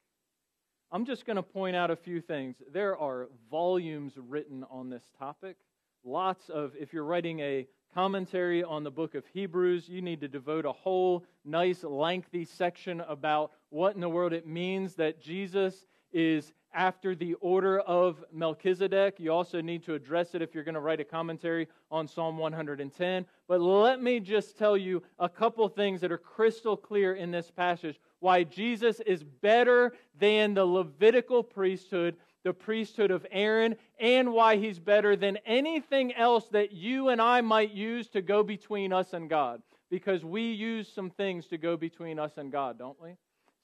I'm 0.92 1.06
just 1.06 1.26
going 1.26 1.38
to 1.38 1.44
point 1.44 1.76
out 1.76 1.90
a 1.90 1.96
few 1.96 2.22
things. 2.22 2.58
There 2.72 2.98
are 2.98 3.30
volumes 3.50 4.14
written 4.16 4.64
on 4.70 4.90
this 4.90 5.04
topic. 5.18 5.58
Lots 6.04 6.50
of, 6.50 6.74
if 6.80 6.94
you're 6.94 7.06
writing 7.06 7.40
a 7.40 7.66
commentary 7.94 8.64
on 8.64 8.84
the 8.84 8.92
book 8.92 9.16
of 9.16 9.26
Hebrews, 9.34 9.88
you 9.88 10.02
need 10.02 10.22
to 10.22 10.28
devote 10.28 10.66
a 10.66 10.72
whole 10.72 11.24
nice, 11.46 11.84
lengthy 11.84 12.46
section 12.46 13.02
about 13.02 13.52
what 13.70 13.96
in 13.96 14.02
the 14.02 14.10
world 14.10 14.34
it 14.34 14.46
means 14.46 14.96
that 14.96 15.22
Jesus 15.22 15.86
is 16.14 16.54
after 16.74 17.16
the 17.16 17.36
order 17.36 17.80
of 17.82 18.24
Melchizedek. 18.32 19.20
You 19.20 19.32
also 19.32 19.62
need 19.62 19.84
to 19.84 19.94
address 19.94 20.34
it 20.34 20.42
if 20.42 20.54
you're 20.54 20.64
going 20.64 20.74
to 20.74 20.82
write 20.82 21.00
a 21.00 21.06
commentary 21.06 21.68
on 21.92 22.08
Psalm 22.08 22.38
110. 22.38 23.26
But 23.48 23.62
let 23.62 24.02
me 24.02 24.20
just 24.20 24.58
tell 24.58 24.76
you 24.76 25.04
a 25.20 25.30
couple 25.30 25.68
things 25.70 26.02
that 26.02 26.12
are 26.12 26.18
crystal 26.18 26.76
clear 26.76 27.14
in 27.16 27.32
this 27.32 27.52
passage 27.52 28.00
why 28.20 28.44
Jesus 28.44 29.00
is 29.02 29.24
better 29.24 29.94
than 30.18 30.54
the 30.54 30.66
Levitical 30.66 31.44
priesthood, 31.44 32.16
the 32.44 32.54
priesthood 32.54 33.12
of 33.12 33.26
Aaron, 33.32 33.76
and 34.00 34.32
why 34.32 34.56
he's 34.56 34.80
better 34.80 35.16
than 35.16 35.38
anything 35.46 36.14
else 36.14 36.48
that 36.50 36.72
you 36.72 37.10
and 37.10 37.22
I 37.22 37.42
might 37.42 37.72
use 37.72 38.08
to 38.10 38.22
go 38.22 38.42
between 38.42 38.94
us 38.94 39.14
and 39.14 39.30
God. 39.30 39.62
Because 39.90 40.26
we 40.26 40.52
use 40.52 40.92
some 40.92 41.12
things 41.12 41.48
to 41.48 41.58
go 41.58 41.78
between 41.78 42.18
us 42.18 42.32
and 42.38 42.52
God, 42.52 42.80
don't 42.80 43.00
we? 43.00 43.18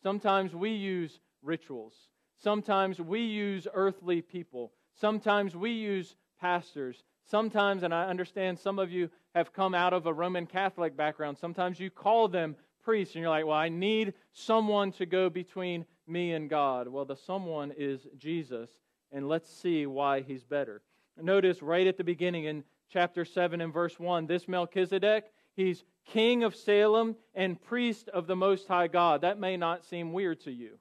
Sometimes 0.03 0.53
we 0.53 0.71
use 0.71 1.19
rituals. 1.41 1.93
Sometimes 2.41 3.01
we 3.01 3.19
use 3.21 3.67
earthly 3.73 4.21
people. 4.21 4.71
Sometimes 4.95 5.55
we 5.55 5.71
use 5.71 6.15
pastors. 6.39 7.03
Sometimes, 7.25 7.83
and 7.83 7.93
I 7.93 8.05
understand 8.05 8.57
some 8.57 8.79
of 8.79 8.91
you 8.91 9.09
have 9.35 9.51
come 9.51 9.75
out 9.75 9.93
of 9.93 10.05
a 10.05 10.13
Roman 10.13 10.45
Catholic 10.45 10.95
background, 10.95 11.37
sometimes 11.37 11.79
you 11.79 11.89
call 11.89 12.29
them 12.29 12.55
priests 12.81 13.13
and 13.13 13.21
you're 13.21 13.29
like, 13.29 13.45
well, 13.45 13.57
I 13.57 13.69
need 13.69 14.13
someone 14.31 14.93
to 14.93 15.05
go 15.05 15.29
between 15.29 15.85
me 16.07 16.31
and 16.31 16.49
God. 16.49 16.87
Well, 16.87 17.05
the 17.05 17.17
someone 17.17 17.73
is 17.77 18.07
Jesus, 18.17 18.69
and 19.11 19.27
let's 19.27 19.53
see 19.53 19.85
why 19.85 20.21
he's 20.21 20.43
better. 20.43 20.81
Notice 21.21 21.61
right 21.61 21.85
at 21.85 21.97
the 21.97 22.03
beginning 22.05 22.45
in 22.45 22.63
chapter 22.89 23.25
7 23.25 23.59
and 23.59 23.73
verse 23.73 23.99
1 23.99 24.27
this 24.27 24.47
Melchizedek, 24.47 25.25
he's 25.55 25.83
king 26.05 26.43
of 26.43 26.55
Salem 26.55 27.17
and 27.35 27.61
priest 27.61 28.07
of 28.09 28.27
the 28.27 28.35
Most 28.35 28.67
High 28.67 28.87
God. 28.87 29.21
That 29.21 29.39
may 29.39 29.57
not 29.57 29.85
seem 29.85 30.13
weird 30.13 30.39
to 30.41 30.51
you 30.51 30.79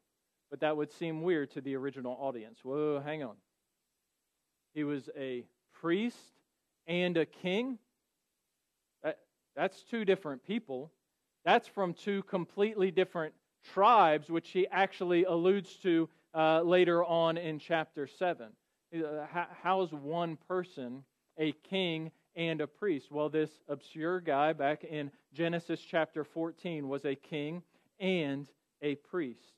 but 0.51 0.61
that 0.61 0.77
would 0.77 0.93
seem 0.93 1.23
weird 1.23 1.51
to 1.53 1.61
the 1.61 1.75
original 1.77 2.17
audience. 2.21 2.61
Whoa, 2.63 3.01
hang 3.01 3.23
on. 3.23 3.37
He 4.75 4.85
was 4.85 5.09
a 5.17 5.45
priest 5.81 6.17
and 6.87 7.17
a 7.17 7.27
king. 7.27 7.79
That, 9.03 9.19
that's 9.57 9.83
two 9.83 10.05
different 10.05 10.45
people. 10.45 10.91
That's 11.45 11.69
from 11.69 11.95
two 11.95 12.23
completely 12.25 12.91
different 12.91 13.35
tribes, 13.73 14.29
which 14.29 14.51
he 14.51 14.67
actually 14.69 15.25
alludes 15.25 15.75
to 15.83 16.09
uh, 16.35 16.63
later 16.63 17.05
on 17.05 17.37
in 17.37 17.59
chapter 17.59 18.07
7. 18.07 18.49
Uh, 18.95 19.27
how, 19.63 19.83
is 19.83 19.93
one 19.93 20.37
person 20.49 21.05
a 21.39 21.53
king 21.69 22.11
and 22.37 22.61
a 22.61 22.67
priest? 22.67 23.11
Well, 23.11 23.29
this 23.29 23.51
obscure 23.69 24.21
guy 24.21 24.53
back 24.53 24.85
in 24.85 25.11
Genesis 25.33 25.81
chapter 25.81 26.25
14 26.25 26.89
was 26.89 27.05
a 27.05 27.15
king 27.15 27.63
and 28.01 28.49
a 28.81 28.95
priest. 28.95 29.58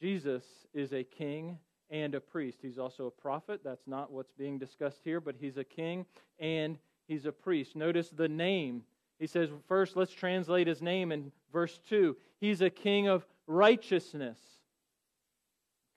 Jesus 0.00 0.44
is 0.72 0.92
a 0.92 1.04
king 1.04 1.58
and 1.90 2.14
a 2.14 2.20
priest. 2.20 2.58
He's 2.62 2.78
also 2.78 3.06
a 3.06 3.10
prophet. 3.10 3.60
That's 3.62 3.86
not 3.86 4.12
what's 4.12 4.32
being 4.32 4.58
discussed 4.58 5.00
here, 5.04 5.20
but 5.20 5.34
he's 5.38 5.56
a 5.56 5.64
king 5.64 6.06
and 6.38 6.78
he's 7.06 7.26
a 7.26 7.32
priest. 7.32 7.76
Notice 7.76 8.10
the 8.10 8.28
name. 8.28 8.82
He 9.18 9.26
says, 9.26 9.50
first, 9.68 9.96
let's 9.96 10.12
translate 10.12 10.66
his 10.66 10.80
name 10.80 11.12
in 11.12 11.32
verse 11.52 11.80
2. 11.88 12.16
He's 12.40 12.62
a 12.62 12.70
king 12.70 13.08
of 13.08 13.26
righteousness. 13.46 14.38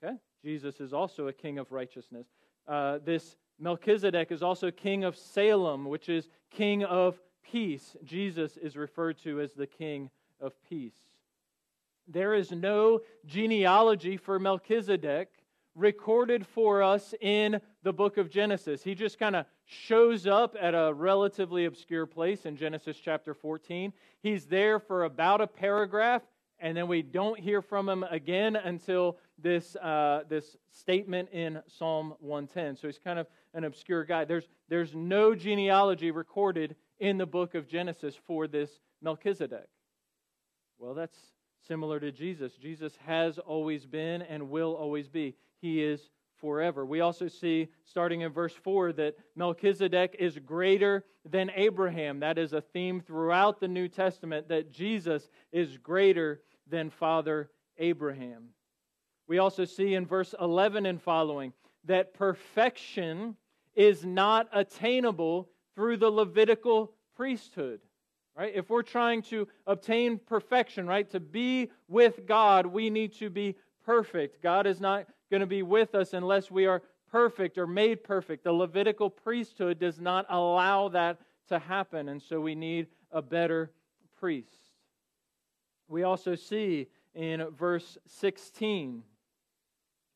Okay? 0.03 0.15
Jesus 0.43 0.81
is 0.81 0.91
also 0.91 1.27
a 1.27 1.33
king 1.33 1.57
of 1.57 1.71
righteousness. 1.71 2.27
Uh, 2.67 2.99
this 3.05 3.37
Melchizedek 3.59 4.31
is 4.31 4.43
also 4.43 4.71
king 4.71 5.03
of 5.03 5.15
Salem, 5.15 5.85
which 5.85 6.09
is 6.09 6.27
king 6.51 6.83
of 6.83 7.17
peace. 7.49 7.95
Jesus 8.03 8.57
is 8.57 8.75
referred 8.75 9.17
to 9.19 9.39
as 9.39 9.53
the 9.53 9.67
king 9.67 10.09
of 10.41 10.53
peace. 10.67 10.95
There 12.07 12.33
is 12.33 12.51
no 12.51 13.01
genealogy 13.25 14.17
for 14.17 14.39
Melchizedek 14.39 15.29
recorded 15.75 16.45
for 16.45 16.83
us 16.83 17.13
in 17.21 17.59
the 17.81 17.93
book 17.93 18.17
of 18.17 18.29
Genesis. 18.29 18.83
He 18.83 18.93
just 18.93 19.17
kind 19.17 19.35
of 19.35 19.45
shows 19.65 20.27
up 20.27 20.55
at 20.59 20.75
a 20.75 20.93
relatively 20.93 21.65
obscure 21.65 22.05
place 22.05 22.45
in 22.45 22.57
Genesis 22.57 22.97
chapter 22.97 23.33
14. 23.33 23.93
He's 24.21 24.45
there 24.45 24.79
for 24.79 25.05
about 25.05 25.41
a 25.41 25.47
paragraph, 25.47 26.21
and 26.59 26.77
then 26.77 26.87
we 26.87 27.01
don't 27.01 27.39
hear 27.39 27.61
from 27.61 27.89
him 27.89 28.03
again 28.03 28.55
until 28.55 29.17
this, 29.39 29.75
uh, 29.77 30.23
this 30.29 30.57
statement 30.71 31.29
in 31.31 31.61
Psalm 31.67 32.13
110. 32.19 32.75
So 32.77 32.87
he's 32.87 32.99
kind 32.99 33.17
of 33.17 33.27
an 33.53 33.63
obscure 33.63 34.03
guy. 34.03 34.25
There's, 34.25 34.47
there's 34.69 34.93
no 34.93 35.33
genealogy 35.33 36.11
recorded 36.11 36.75
in 36.99 37.17
the 37.17 37.25
book 37.25 37.55
of 37.55 37.67
Genesis 37.67 38.15
for 38.27 38.47
this 38.47 38.69
Melchizedek. 39.01 39.67
Well, 40.77 40.93
that's 40.93 41.17
similar 41.67 41.99
to 41.99 42.11
Jesus. 42.11 42.53
Jesus 42.55 42.97
has 43.05 43.39
always 43.39 43.85
been 43.85 44.21
and 44.21 44.49
will 44.49 44.75
always 44.75 45.07
be. 45.07 45.35
He 45.61 45.83
is 45.83 46.09
forever. 46.37 46.85
We 46.85 46.99
also 46.99 47.27
see, 47.27 47.69
starting 47.85 48.21
in 48.21 48.31
verse 48.31 48.53
4, 48.53 48.93
that 48.93 49.15
Melchizedek 49.35 50.15
is 50.19 50.37
greater 50.39 51.05
than 51.29 51.51
Abraham. 51.55 52.19
That 52.19 52.37
is 52.37 52.53
a 52.53 52.61
theme 52.61 52.99
throughout 52.99 53.59
the 53.59 53.67
New 53.67 53.87
Testament 53.87 54.49
that 54.49 54.71
Jesus 54.71 55.29
is 55.51 55.77
greater 55.77 56.41
than 56.67 56.89
Father 56.89 57.49
Abraham. 57.77 58.49
We 59.27 59.37
also 59.37 59.63
see 59.63 59.95
in 59.95 60.05
verse 60.05 60.35
11 60.39 60.85
and 60.85 61.01
following 61.01 61.53
that 61.85 62.13
perfection 62.13 63.37
is 63.73 64.05
not 64.05 64.47
attainable 64.51 65.49
through 65.75 65.97
the 65.97 66.11
Levitical 66.11 66.93
priesthood 67.15 67.79
right? 68.35 68.51
If 68.55 68.69
we're 68.69 68.81
trying 68.81 69.21
to 69.23 69.47
obtain 69.67 70.19
perfection, 70.19 70.87
right, 70.87 71.09
to 71.11 71.19
be 71.19 71.71
with 71.87 72.25
God, 72.25 72.65
we 72.65 72.89
need 72.89 73.13
to 73.15 73.29
be 73.29 73.55
perfect. 73.85 74.41
God 74.41 74.65
is 74.65 74.79
not 74.79 75.07
going 75.29 75.41
to 75.41 75.47
be 75.47 75.63
with 75.63 75.95
us 75.95 76.13
unless 76.13 76.49
we 76.49 76.65
are 76.65 76.81
perfect 77.11 77.57
or 77.57 77.67
made 77.67 78.03
perfect. 78.03 78.43
The 78.43 78.51
Levitical 78.51 79.09
priesthood 79.09 79.79
does 79.79 79.99
not 79.99 80.25
allow 80.29 80.89
that 80.89 81.19
to 81.49 81.59
happen, 81.59 82.09
and 82.09 82.21
so 82.21 82.39
we 82.39 82.55
need 82.55 82.87
a 83.11 83.21
better 83.21 83.71
priest. 84.19 84.71
We 85.87 86.03
also 86.03 86.33
see 86.33 86.87
in 87.13 87.45
verse 87.55 87.97
16, 88.07 89.03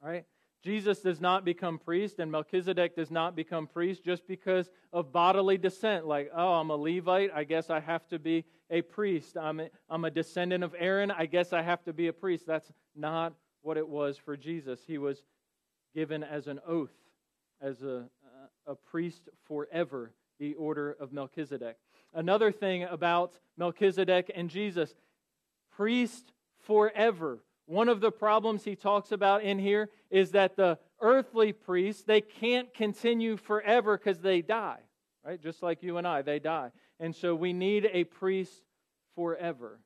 right? 0.01 0.25
Jesus 0.67 0.99
does 0.99 1.21
not 1.21 1.45
become 1.45 1.80
priest, 1.80 2.19
and 2.19 2.30
Melchizedek 2.30 2.93
does 2.93 3.10
not 3.10 3.38
become 3.38 3.67
priest 3.67 4.03
just 4.03 4.27
because 4.27 4.69
of 4.91 5.13
bodily 5.13 5.58
descent. 5.58 6.06
Like, 6.06 6.30
oh, 6.36 6.56
I'm 6.56 6.71
a 6.71 6.75
Levite, 6.75 7.32
I 7.34 7.45
guess 7.45 7.69
I 7.69 7.80
have 7.80 8.06
to 8.10 8.19
be 8.19 8.43
a 8.69 8.82
priest. 8.82 9.38
I'm 9.38 9.62
a, 9.62 9.69
I'm 9.89 10.03
a 10.03 10.12
descendant 10.12 10.65
of 10.65 10.75
Aaron, 10.77 11.10
I 11.10 11.25
guess 11.25 11.53
I 11.53 11.62
have 11.62 11.86
to 11.86 11.93
be 11.93 12.08
a 12.08 12.13
priest. 12.13 12.45
That's 12.45 12.69
not 12.97 13.34
what 13.62 13.77
it 13.77 13.88
was 13.88 14.17
for 14.17 14.36
Jesus. 14.36 14.82
He 14.86 14.97
was 14.97 15.23
given 15.95 16.21
as 16.21 16.47
an 16.47 16.60
oath, 16.67 16.91
as 17.62 17.82
a, 17.84 18.03
a 18.65 18.75
priest 18.75 19.30
forever, 19.47 20.12
the 20.38 20.53
order 20.56 20.97
of 20.99 21.13
Melchizedek. 21.13 21.77
Another 22.13 22.51
thing 22.51 22.84
about 22.84 23.39
Melchizedek 23.56 24.30
and 24.36 24.49
Jesus 24.49 24.93
priest 25.71 26.34
forever. 26.65 27.39
One 27.67 27.89
of 27.89 27.99
the 27.99 28.12
problems 28.12 28.63
he 28.63 28.75
talks 28.75 29.12
about 29.12 29.43
in 29.43 29.60
here 29.60 29.89
is 30.10 30.32
that 30.32 30.56
the 30.56 30.80
earthly 31.01 31.51
priests, 31.51 32.03
they 32.03 32.21
can't 32.21 32.73
continue 32.73 33.36
forever 33.36 33.97
because 33.97 34.19
they 34.19 34.41
die, 34.41 34.80
right? 35.23 35.41
Just 35.41 35.62
like 35.62 35.84
you 35.84 35.97
and 35.97 36.08
I, 36.08 36.21
they 36.21 36.39
die. 36.39 36.71
And 36.99 37.13
so 37.13 37.36
we 37.36 37.51
need 37.51 37.89
a 37.91 38.06
priest 38.06 38.63
forever. 39.15 39.80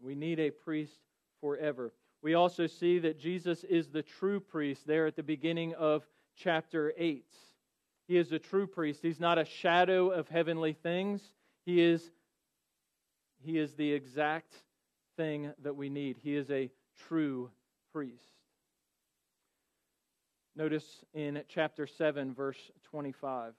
We 0.00 0.16
need 0.16 0.40
a 0.40 0.50
priest 0.50 0.98
forever. 1.40 1.92
We 2.22 2.34
also 2.34 2.66
see 2.66 2.98
that 2.98 3.20
Jesus 3.20 3.62
is 3.64 3.88
the 3.88 4.02
true 4.02 4.40
priest 4.40 4.84
there 4.84 5.06
at 5.06 5.14
the 5.14 5.22
beginning 5.22 5.74
of 5.74 6.04
chapter 6.36 6.92
8. 6.96 7.24
He 8.08 8.16
is 8.16 8.32
a 8.32 8.38
true 8.40 8.66
priest. 8.66 9.00
He's 9.00 9.20
not 9.20 9.38
a 9.38 9.44
shadow 9.44 10.10
of 10.10 10.28
heavenly 10.28 10.72
things. 10.72 11.22
He 11.64 11.80
is, 11.80 12.10
he 13.44 13.58
is 13.58 13.74
the 13.74 13.92
exact 13.92 14.52
thing 15.16 15.52
that 15.62 15.76
we 15.76 15.88
need. 15.88 16.18
He 16.20 16.34
is 16.34 16.50
a 16.50 16.68
true 17.08 17.50
priest. 17.92 18.24
Notice 20.54 21.04
in 21.14 21.42
chapter 21.48 21.86
7, 21.86 22.34
verse 22.34 22.70
25. 22.90 23.54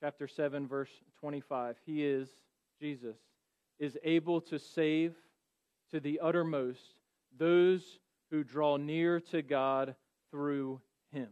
Chapter 0.00 0.28
7, 0.28 0.68
verse 0.68 0.90
25. 1.20 1.76
He 1.86 2.04
is, 2.04 2.28
Jesus, 2.80 3.16
is 3.78 3.96
able 4.04 4.40
to 4.42 4.58
save 4.58 5.14
to 5.90 6.00
the 6.00 6.20
uttermost 6.20 6.94
those 7.38 7.98
who 8.30 8.44
draw 8.44 8.76
near 8.76 9.20
to 9.20 9.40
God 9.40 9.94
through 10.30 10.80
him, 11.10 11.28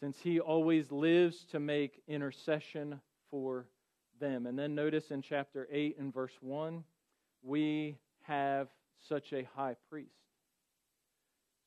since 0.00 0.18
he 0.20 0.40
always 0.40 0.90
lives 0.90 1.44
to 1.52 1.60
make 1.60 2.02
intercession 2.08 3.00
for 3.30 3.66
them. 4.18 4.46
And 4.46 4.58
then 4.58 4.74
notice 4.74 5.12
in 5.12 5.22
chapter 5.22 5.68
8 5.70 5.96
and 5.98 6.12
verse 6.12 6.36
1, 6.40 6.82
we 7.42 7.96
have 8.22 8.68
such 9.08 9.32
a 9.32 9.48
high 9.56 9.76
priest. 9.88 10.10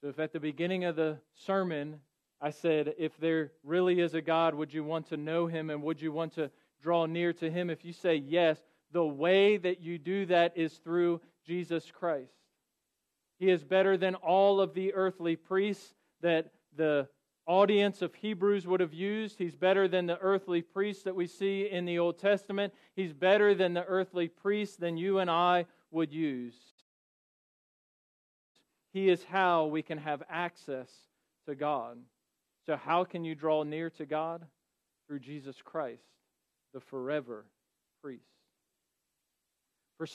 So, 0.01 0.09
if 0.09 0.19
at 0.19 0.33
the 0.33 0.39
beginning 0.39 0.85
of 0.85 0.95
the 0.95 1.17
sermon 1.35 1.99
I 2.41 2.49
said, 2.49 2.95
if 2.97 3.15
there 3.17 3.51
really 3.63 4.01
is 4.01 4.13
a 4.13 4.21
God, 4.21 4.53
would 4.53 4.73
you 4.73 4.83
want 4.83 5.07
to 5.07 5.17
know 5.17 5.47
him 5.47 5.69
and 5.69 5.81
would 5.81 6.01
you 6.01 6.11
want 6.11 6.33
to 6.35 6.51
draw 6.81 7.05
near 7.05 7.31
to 7.33 7.49
him? 7.49 7.69
If 7.69 7.85
you 7.85 7.93
say 7.93 8.15
yes, 8.15 8.59
the 8.91 9.05
way 9.05 9.55
that 9.55 9.79
you 9.81 9.97
do 9.97 10.25
that 10.25 10.51
is 10.57 10.73
through 10.73 11.21
Jesus 11.45 11.89
Christ. 11.89 12.33
He 13.39 13.49
is 13.49 13.63
better 13.63 13.95
than 13.95 14.15
all 14.15 14.59
of 14.59 14.73
the 14.73 14.93
earthly 14.93 15.37
priests 15.37 15.93
that 16.21 16.51
the 16.75 17.07
audience 17.45 18.01
of 18.01 18.13
Hebrews 18.15 18.67
would 18.67 18.79
have 18.79 18.93
used. 18.93 19.37
He's 19.37 19.55
better 19.55 19.87
than 19.87 20.05
the 20.05 20.19
earthly 20.19 20.61
priests 20.61 21.03
that 21.03 21.15
we 21.15 21.27
see 21.27 21.69
in 21.69 21.85
the 21.85 21.99
Old 21.99 22.19
Testament. 22.19 22.73
He's 22.95 23.13
better 23.13 23.55
than 23.55 23.73
the 23.73 23.85
earthly 23.85 24.27
priests 24.27 24.77
than 24.77 24.97
you 24.97 25.19
and 25.19 25.29
I 25.29 25.65
would 25.93 26.11
use. 26.11 26.55
He 28.91 29.09
is 29.09 29.23
how 29.23 29.65
we 29.65 29.81
can 29.81 29.97
have 29.97 30.23
access 30.29 30.89
to 31.47 31.55
God. 31.55 31.97
So, 32.65 32.75
how 32.75 33.03
can 33.03 33.23
you 33.23 33.35
draw 33.35 33.63
near 33.63 33.89
to 33.91 34.05
God? 34.05 34.45
Through 35.07 35.19
Jesus 35.19 35.57
Christ, 35.63 36.05
the 36.73 36.79
forever 36.79 37.45
priest. 38.01 38.23
For 39.97 40.07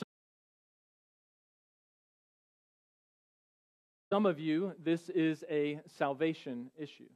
some 4.11 4.25
of 4.25 4.39
you, 4.39 4.73
this 4.83 5.09
is 5.09 5.43
a 5.49 5.79
salvation 5.97 6.71
issue. 6.77 7.09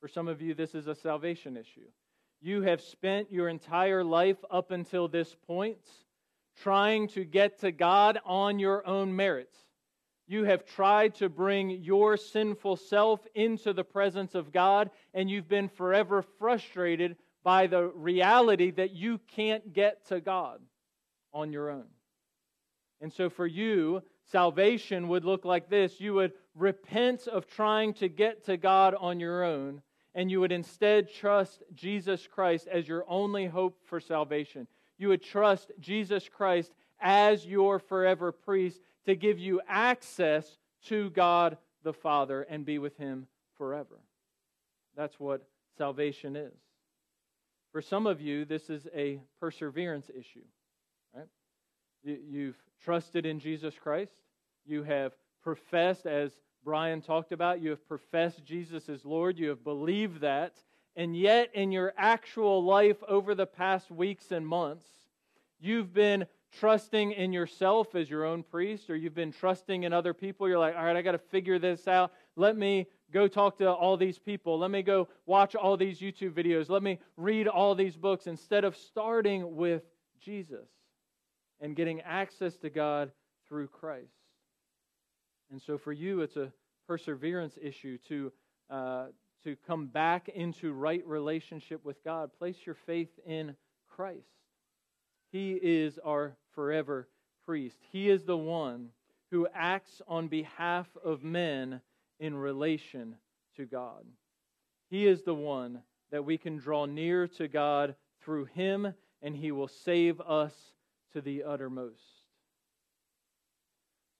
For 0.00 0.08
some 0.08 0.28
of 0.28 0.40
you, 0.40 0.54
this 0.54 0.74
is 0.74 0.86
a 0.86 0.94
salvation 0.94 1.56
issue. 1.56 1.88
You 2.40 2.62
have 2.62 2.80
spent 2.80 3.30
your 3.30 3.48
entire 3.48 4.04
life 4.04 4.38
up 4.50 4.70
until 4.70 5.08
this 5.08 5.34
point 5.46 5.78
trying 6.62 7.08
to 7.08 7.24
get 7.24 7.60
to 7.60 7.72
God 7.72 8.18
on 8.24 8.58
your 8.58 8.86
own 8.86 9.14
merits. 9.14 9.56
You 10.28 10.44
have 10.44 10.64
tried 10.66 11.14
to 11.16 11.28
bring 11.28 11.70
your 11.70 12.16
sinful 12.16 12.76
self 12.76 13.20
into 13.34 13.72
the 13.72 13.84
presence 13.84 14.34
of 14.34 14.52
God, 14.52 14.90
and 15.14 15.30
you've 15.30 15.48
been 15.48 15.68
forever 15.68 16.22
frustrated 16.38 17.16
by 17.44 17.68
the 17.68 17.84
reality 17.94 18.72
that 18.72 18.90
you 18.90 19.20
can't 19.36 19.72
get 19.72 20.04
to 20.08 20.20
God 20.20 20.60
on 21.32 21.52
your 21.52 21.70
own. 21.70 21.86
And 23.00 23.12
so, 23.12 23.30
for 23.30 23.46
you, 23.46 24.02
salvation 24.32 25.06
would 25.08 25.24
look 25.24 25.44
like 25.44 25.68
this 25.68 26.00
you 26.00 26.14
would 26.14 26.32
repent 26.56 27.28
of 27.28 27.46
trying 27.46 27.94
to 27.94 28.08
get 28.08 28.46
to 28.46 28.56
God 28.56 28.94
on 28.98 29.20
your 29.20 29.44
own, 29.44 29.82
and 30.14 30.28
you 30.30 30.40
would 30.40 30.50
instead 30.50 31.12
trust 31.12 31.62
Jesus 31.74 32.26
Christ 32.26 32.66
as 32.66 32.88
your 32.88 33.04
only 33.06 33.46
hope 33.46 33.78
for 33.84 34.00
salvation. 34.00 34.66
You 34.98 35.08
would 35.08 35.22
trust 35.22 35.72
Jesus 35.80 36.28
Christ 36.28 36.72
as 37.00 37.46
your 37.46 37.78
forever 37.78 38.32
priest 38.32 38.80
to 39.04 39.14
give 39.14 39.38
you 39.38 39.60
access 39.68 40.58
to 40.86 41.10
God 41.10 41.58
the 41.82 41.92
Father 41.92 42.42
and 42.42 42.64
be 42.64 42.78
with 42.78 42.96
Him 42.96 43.26
forever. 43.56 44.00
That's 44.96 45.20
what 45.20 45.46
salvation 45.76 46.36
is. 46.36 46.54
For 47.72 47.82
some 47.82 48.06
of 48.06 48.20
you, 48.20 48.44
this 48.44 48.70
is 48.70 48.86
a 48.94 49.20
perseverance 49.38 50.08
issue, 50.08 50.44
right? 51.14 51.28
You've 52.02 52.56
trusted 52.82 53.26
in 53.26 53.38
Jesus 53.38 53.74
Christ. 53.78 54.12
You 54.64 54.82
have 54.84 55.12
professed, 55.42 56.06
as 56.06 56.32
Brian 56.64 57.02
talked 57.02 57.32
about, 57.32 57.60
you 57.60 57.70
have 57.70 57.86
professed 57.86 58.44
Jesus 58.44 58.88
as 58.88 59.04
Lord. 59.04 59.38
You 59.38 59.50
have 59.50 59.62
believed 59.62 60.22
that. 60.22 60.54
And 60.96 61.14
yet, 61.14 61.50
in 61.54 61.72
your 61.72 61.92
actual 61.98 62.64
life 62.64 62.96
over 63.06 63.34
the 63.34 63.46
past 63.46 63.90
weeks 63.90 64.32
and 64.32 64.46
months, 64.46 64.86
you've 65.60 65.92
been 65.92 66.26
trusting 66.58 67.12
in 67.12 67.34
yourself 67.34 67.94
as 67.94 68.08
your 68.08 68.24
own 68.24 68.42
priest, 68.42 68.88
or 68.88 68.96
you've 68.96 69.14
been 69.14 69.32
trusting 69.32 69.82
in 69.82 69.92
other 69.92 70.14
people. 70.14 70.48
You're 70.48 70.58
like, 70.58 70.74
all 70.74 70.84
right, 70.84 70.96
I 70.96 71.02
got 71.02 71.12
to 71.12 71.18
figure 71.18 71.58
this 71.58 71.86
out. 71.86 72.12
Let 72.34 72.56
me 72.56 72.86
go 73.12 73.28
talk 73.28 73.58
to 73.58 73.70
all 73.70 73.98
these 73.98 74.18
people. 74.18 74.58
Let 74.58 74.70
me 74.70 74.82
go 74.82 75.08
watch 75.26 75.54
all 75.54 75.76
these 75.76 76.00
YouTube 76.00 76.32
videos. 76.32 76.70
Let 76.70 76.82
me 76.82 76.98
read 77.18 77.46
all 77.46 77.74
these 77.74 77.96
books 77.96 78.26
instead 78.26 78.64
of 78.64 78.74
starting 78.74 79.54
with 79.54 79.82
Jesus 80.20 80.68
and 81.60 81.76
getting 81.76 82.00
access 82.00 82.56
to 82.58 82.70
God 82.70 83.12
through 83.48 83.68
Christ. 83.68 84.14
And 85.50 85.60
so 85.60 85.76
for 85.76 85.92
you, 85.92 86.22
it's 86.22 86.36
a 86.36 86.52
perseverance 86.88 87.58
issue 87.60 87.98
to, 88.08 88.32
uh, 88.70 89.06
to 89.46 89.54
come 89.64 89.86
back 89.86 90.28
into 90.28 90.72
right 90.72 91.06
relationship 91.06 91.84
with 91.84 92.02
God. 92.02 92.30
Place 92.36 92.56
your 92.66 92.74
faith 92.74 93.12
in 93.24 93.54
Christ. 93.88 94.26
He 95.30 95.52
is 95.52 96.00
our 96.04 96.36
forever 96.56 97.06
priest. 97.44 97.76
He 97.92 98.10
is 98.10 98.24
the 98.24 98.36
one 98.36 98.88
who 99.30 99.46
acts 99.54 100.02
on 100.08 100.26
behalf 100.26 100.88
of 101.04 101.22
men 101.22 101.80
in 102.18 102.34
relation 102.34 103.14
to 103.56 103.66
God. 103.66 104.04
He 104.90 105.06
is 105.06 105.22
the 105.22 105.34
one 105.34 105.80
that 106.10 106.24
we 106.24 106.38
can 106.38 106.56
draw 106.56 106.86
near 106.86 107.28
to 107.28 107.46
God 107.46 107.94
through 108.24 108.46
him, 108.46 108.92
and 109.22 109.36
he 109.36 109.52
will 109.52 109.68
save 109.68 110.20
us 110.22 110.54
to 111.12 111.20
the 111.20 111.44
uttermost. 111.44 112.02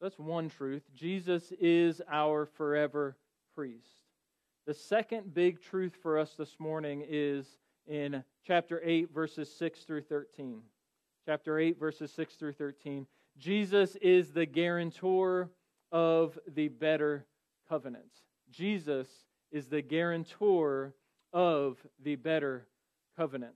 That's 0.00 0.20
one 0.20 0.50
truth. 0.50 0.84
Jesus 0.94 1.52
is 1.58 2.00
our 2.08 2.46
forever 2.46 3.16
priest. 3.56 3.95
The 4.66 4.74
second 4.74 5.32
big 5.32 5.62
truth 5.62 5.96
for 6.02 6.18
us 6.18 6.34
this 6.36 6.58
morning 6.58 7.04
is 7.08 7.46
in 7.86 8.24
chapter 8.44 8.80
8, 8.84 9.14
verses 9.14 9.48
6 9.56 9.84
through 9.84 10.02
13 10.02 10.60
chapter 11.26 11.58
8, 11.58 11.78
verses 11.78 12.12
6 12.12 12.34
through 12.34 12.52
13. 12.52 13.06
Jesus 13.36 13.96
is 13.96 14.30
the 14.30 14.46
guarantor 14.46 15.50
of 15.90 16.38
the 16.54 16.68
better 16.68 17.26
covenant. 17.68 18.10
Jesus 18.50 19.08
is 19.50 19.66
the 19.66 19.82
guarantor 19.82 20.94
of 21.32 21.78
the 22.02 22.14
better 22.14 22.68
covenant. 23.16 23.54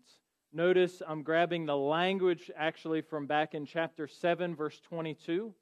Notice 0.53 1.01
I'm 1.07 1.23
grabbing 1.23 1.67
the 1.67 1.77
language 1.77 2.51
actually 2.57 3.03
from 3.03 3.27
back 3.27 3.55
in 3.55 3.67
chapter 3.67 4.09
7, 4.09 4.57
verse 4.57 4.81
22. 4.81 5.55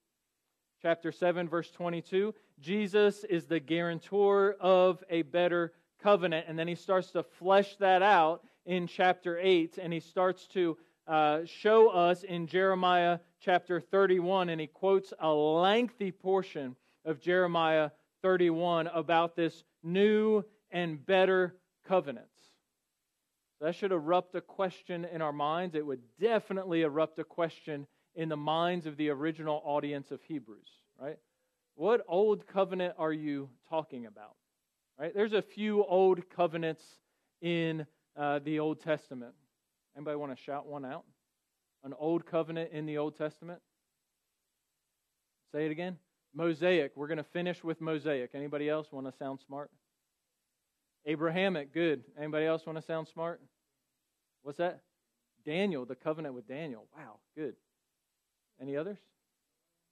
Chapter 0.81 1.11
7, 1.11 1.49
verse 1.49 1.71
22. 1.73 2.33
Jesus 2.61 3.25
is 3.25 3.47
the 3.47 3.59
guarantor 3.59 4.55
of 4.61 5.03
a 5.11 5.23
better 5.23 5.73
covenant. 6.01 6.47
And 6.49 6.57
then 6.57 6.69
he 6.69 6.77
starts 6.77 7.11
to 7.13 7.25
flesh 7.25 7.77
that 7.77 8.01
out 8.03 8.45
in 8.65 8.87
chapter 8.87 9.39
8, 9.41 9.79
and 9.83 9.93
he 9.93 9.99
starts 9.99 10.47
to 10.49 10.77
uh, 11.09 11.41
show 11.47 11.89
us 11.89 12.23
in 12.23 12.47
Jeremiah 12.47 13.19
chapter 13.41 13.81
31, 13.81 14.51
and 14.51 14.61
he 14.61 14.67
quotes 14.67 15.13
a 15.19 15.33
lengthy 15.33 16.13
portion 16.13 16.77
of 17.05 17.21
Jeremiah 17.21 17.91
31 18.23 18.89
about 18.89 19.35
this 19.35 19.65
new 19.83 20.45
and 20.71 21.05
better 21.05 21.57
covenant. 21.87 22.27
That 23.61 23.75
should 23.75 23.91
erupt 23.91 24.35
a 24.37 24.41
question 24.41 25.05
in 25.07 25.23
our 25.23 25.33
minds. 25.33 25.75
It 25.75 25.85
would 25.85 26.03
definitely 26.21 26.83
erupt 26.83 27.19
a 27.19 27.25
question 27.25 27.87
in 28.19 28.29
the 28.29 28.37
minds 28.37 28.85
of 28.85 28.97
the 28.97 29.09
original 29.11 29.63
audience 29.65 30.11
of 30.11 30.21
Hebrews, 30.25 30.69
right? 31.01 31.19
What 31.77 32.05
old 32.09 32.49
covenant 32.49 32.97
are 32.99 33.13
you 33.13 33.49
talking 33.71 34.07
about? 34.07 34.35
Right? 34.99 35.15
There's 35.15 35.33
a 35.33 35.41
few 35.41 35.85
old 35.85 36.29
covenants 36.29 36.83
in 37.41 37.87
uh, 38.17 38.41
the 38.41 38.59
Old 38.59 38.81
Testament. 38.81 39.35
Anybody 39.97 40.17
want 40.17 40.37
to 40.37 40.43
shout 40.43 40.67
one 40.67 40.85
out? 40.85 41.05
An 41.85 41.95
old 41.97 42.27
covenant 42.27 42.73
in 42.73 42.87
the 42.87 42.99
Old 42.99 43.17
Testament? 43.17 43.61
Say 45.53 45.67
it 45.67 45.71
again. 45.71 45.97
Mosaic. 46.35 46.97
We're 46.97 47.07
going 47.07 47.19
to 47.19 47.23
finish 47.23 47.63
with 47.63 47.81
Mosaic. 47.81 48.31
Anybody 48.35 48.69
else 48.69 48.89
want 48.91 49.07
to 49.07 49.13
sound 49.17 49.39
smart? 49.47 49.71
Abrahamic. 51.07 51.73
Good. 51.73 52.03
Anybody 52.19 52.47
else 52.47 52.67
want 52.67 52.79
to 52.79 52.85
sound 52.85 53.07
smart? 53.07 53.41
What's 54.43 54.59
that? 54.59 54.81
Daniel, 55.47 55.85
the 55.85 55.95
covenant 55.95 56.35
with 56.35 56.49
Daniel. 56.49 56.89
Wow, 56.97 57.21
good. 57.37 57.55
Any 58.61 58.77
others? 58.77 58.99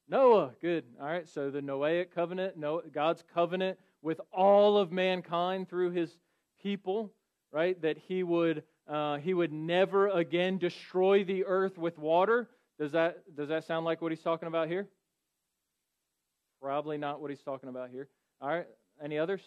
Noah, 0.09 0.52
good. 0.61 0.85
All 1.00 1.07
right, 1.07 1.29
so 1.29 1.50
the 1.50 1.61
Noahic 1.61 2.12
covenant, 2.14 2.61
God's 2.92 3.24
covenant 3.35 3.79
with 4.02 4.20
all 4.33 4.79
of 4.79 4.92
mankind 4.92 5.68
through 5.68 5.90
his 5.90 6.16
people, 6.62 7.12
right? 7.52 7.81
That 7.83 7.98
he 7.98 8.22
would 8.22 8.62
uh, 8.88 9.16
he 9.18 9.35
would 9.35 9.52
never 9.52 10.09
again 10.09 10.59
destroy 10.59 11.24
the 11.24 11.44
earth 11.44 11.76
with 11.76 11.98
water. 11.98 12.48
Does 12.79 12.92
that, 12.92 13.35
does 13.35 13.48
that 13.48 13.64
sound 13.64 13.85
like 13.85 14.00
what 14.00 14.12
he's 14.12 14.22
talking 14.22 14.48
about 14.48 14.68
here? 14.68 14.87
Probably 16.61 16.98
not 16.98 17.20
what 17.20 17.31
he's 17.31 17.42
talking 17.42 17.68
about 17.68 17.90
here. 17.90 18.09
All 18.40 18.48
right, 18.48 18.66
any 19.02 19.18
others? 19.18 19.40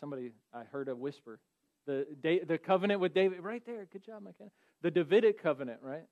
Somebody, 0.00 0.32
I 0.52 0.64
heard 0.64 0.88
a 0.88 0.96
whisper. 0.96 1.38
The, 1.86 2.40
the 2.46 2.58
covenant 2.58 3.00
with 3.00 3.12
David, 3.14 3.40
right 3.40 3.62
there. 3.66 3.86
Good 3.92 4.04
job, 4.04 4.22
McKenna. 4.22 4.50
The 4.82 4.90
Davidic 4.90 5.42
covenant, 5.42 5.80
right? 5.82 6.04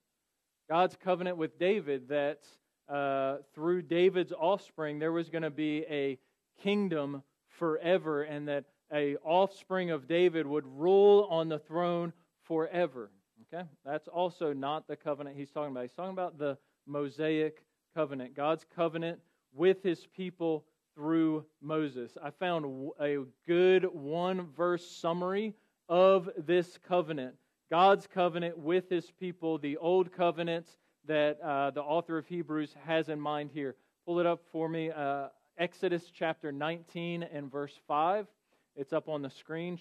God's 0.68 0.96
covenant 0.96 1.36
with 1.36 1.58
David 1.58 2.08
that 2.08 2.40
uh, 2.88 3.38
through 3.54 3.82
David's 3.82 4.32
offspring 4.32 4.98
there 4.98 5.12
was 5.12 5.28
going 5.28 5.42
to 5.42 5.50
be 5.50 5.84
a 5.88 6.18
kingdom 6.62 7.22
forever 7.48 8.22
and 8.22 8.48
that 8.48 8.64
a 8.92 9.16
offspring 9.24 9.90
of 9.90 10.08
David 10.08 10.46
would 10.46 10.66
rule 10.66 11.26
on 11.30 11.48
the 11.48 11.58
throne 11.58 12.12
forever. 12.42 13.10
Okay? 13.52 13.68
That's 13.84 14.08
also 14.08 14.52
not 14.52 14.88
the 14.88 14.96
covenant 14.96 15.36
he's 15.36 15.50
talking 15.50 15.72
about. 15.72 15.82
He's 15.82 15.92
talking 15.92 16.12
about 16.12 16.38
the 16.38 16.58
Mosaic 16.86 17.64
covenant, 17.94 18.34
God's 18.34 18.64
covenant 18.74 19.20
with 19.52 19.82
his 19.82 20.06
people 20.16 20.64
through 21.00 21.46
Moses. 21.62 22.18
I 22.22 22.28
found 22.28 22.92
a 23.00 23.24
good 23.46 23.84
one 23.84 24.48
verse 24.54 24.86
summary 24.86 25.54
of 25.88 26.28
this 26.36 26.78
covenant 26.86 27.36
God's 27.70 28.08
covenant 28.08 28.58
with 28.58 28.90
his 28.90 29.12
people, 29.12 29.56
the 29.56 29.76
old 29.76 30.12
covenants 30.12 30.76
that 31.06 31.40
uh, 31.40 31.70
the 31.70 31.80
author 31.80 32.18
of 32.18 32.26
Hebrews 32.26 32.74
has 32.84 33.08
in 33.08 33.20
mind 33.20 33.50
here. 33.54 33.76
Pull 34.04 34.18
it 34.18 34.26
up 34.26 34.42
for 34.50 34.68
me. 34.68 34.90
Uh, 34.90 35.28
Exodus 35.56 36.10
chapter 36.12 36.50
19 36.50 37.22
and 37.22 37.50
verse 37.50 37.78
5. 37.86 38.26
It's 38.74 38.92
up 38.92 39.08
on 39.08 39.22
the 39.22 39.30
screen. 39.30 39.78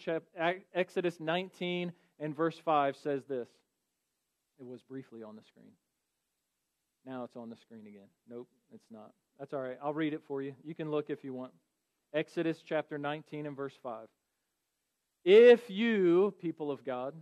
Exodus 0.75 1.19
19 1.19 1.91
and 2.19 2.35
verse 2.35 2.59
5 2.63 2.95
says 2.95 3.23
this. 3.27 3.49
It 4.59 4.67
was 4.67 4.83
briefly 4.83 5.23
on 5.23 5.35
the 5.35 5.43
screen. 5.43 5.71
Now 7.07 7.23
it's 7.23 7.35
on 7.35 7.49
the 7.49 7.57
screen 7.57 7.87
again. 7.87 8.07
Nope, 8.29 8.49
it's 8.71 8.91
not. 8.91 9.13
That's 9.39 9.53
all 9.53 9.61
right. 9.61 9.77
I'll 9.81 9.93
read 9.93 10.13
it 10.13 10.21
for 10.27 10.41
you. 10.41 10.53
You 10.65 10.75
can 10.75 10.91
look 10.91 11.09
if 11.09 11.23
you 11.23 11.33
want. 11.33 11.53
Exodus 12.13 12.61
chapter 12.65 12.97
19 12.97 13.45
and 13.45 13.55
verse 13.55 13.77
5. 13.81 14.07
If 15.23 15.69
you, 15.69 16.33
people 16.41 16.71
of 16.71 16.83
God, 16.83 17.13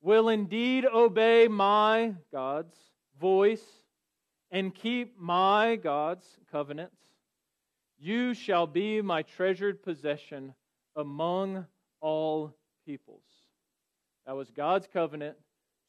will 0.00 0.28
indeed 0.28 0.84
obey 0.84 1.46
my, 1.48 2.14
God's, 2.32 2.76
voice 3.20 3.64
and 4.50 4.74
keep 4.74 5.18
my, 5.18 5.76
God's, 5.76 6.26
covenants, 6.50 7.00
you 7.98 8.34
shall 8.34 8.66
be 8.66 9.00
my 9.00 9.22
treasured 9.22 9.82
possession 9.82 10.54
among 10.96 11.66
all 12.00 12.54
peoples. 12.86 13.22
That 14.26 14.36
was 14.36 14.50
God's 14.50 14.88
covenant 14.92 15.36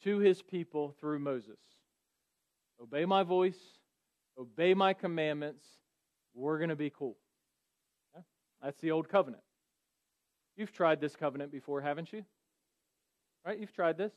to 0.04 0.19
his 0.19 0.41
people 0.41 0.93
through 0.99 1.19
Moses. 1.19 1.60
Obey 2.82 3.06
my 3.06 3.23
voice, 3.23 3.60
obey 4.38 4.74
my 4.74 4.93
commandments, 4.93 5.65
we're 6.34 6.58
going 6.58 6.69
to 6.69 6.76
be 6.76 6.89
cool. 6.89 7.17
That's 8.62 8.80
the 8.82 8.91
old 8.91 9.10
covenant. 9.10 9.43
You've 10.58 10.71
tried 10.71 11.00
this 11.00 11.15
covenant 11.15 11.52
before, 11.52 11.82
haven't 11.82 12.12
you? 12.12 12.26
Right? 13.45 13.60
You've 13.60 13.74
tried 13.74 13.98
this. 13.98 14.13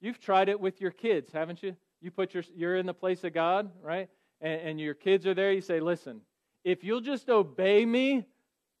You've 0.00 0.20
tried 0.20 0.48
it 0.48 0.58
with 0.58 0.80
your 0.80 0.90
kids, 0.90 1.32
haven't 1.32 1.62
you? 1.62 1.76
You 2.00 2.10
put 2.10 2.32
your 2.32 2.42
you're 2.54 2.76
in 2.76 2.86
the 2.86 2.94
place 2.94 3.24
of 3.24 3.34
God, 3.34 3.70
right? 3.82 4.08
And, 4.40 4.60
and 4.62 4.80
your 4.80 4.94
kids 4.94 5.26
are 5.26 5.34
there. 5.34 5.52
You 5.52 5.60
say, 5.60 5.80
"Listen, 5.80 6.22
if 6.64 6.82
you'll 6.82 7.02
just 7.02 7.28
obey 7.28 7.84
me, 7.84 8.24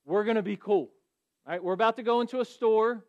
we're 0.06 0.24
going 0.24 0.36
to 0.36 0.42
be 0.42 0.56
cool." 0.56 0.90
Right? 1.46 1.62
We're 1.62 1.74
about 1.74 1.96
to 1.96 2.02
go 2.02 2.22
into 2.22 2.40
a 2.40 2.44
store 2.44 3.04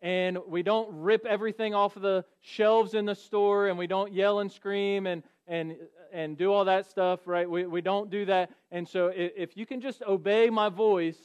and 0.00 0.38
we 0.46 0.62
don't 0.62 0.88
rip 0.90 1.26
everything 1.26 1.74
off 1.74 1.96
of 1.96 2.02
the 2.02 2.24
shelves 2.40 2.94
in 2.94 3.04
the 3.06 3.14
store 3.14 3.68
and 3.68 3.78
we 3.78 3.86
don't 3.86 4.12
yell 4.12 4.40
and 4.40 4.50
scream 4.50 5.06
and 5.06 5.22
and 5.46 5.76
and 6.12 6.36
do 6.36 6.52
all 6.52 6.64
that 6.66 6.88
stuff 6.88 7.20
right? 7.26 7.48
We, 7.48 7.66
we 7.66 7.80
don't 7.80 8.10
do 8.10 8.24
that. 8.26 8.50
And 8.70 8.88
so 8.88 9.12
if 9.14 9.56
you 9.56 9.66
can 9.66 9.80
just 9.80 10.02
obey 10.02 10.50
my 10.50 10.68
voice 10.68 11.18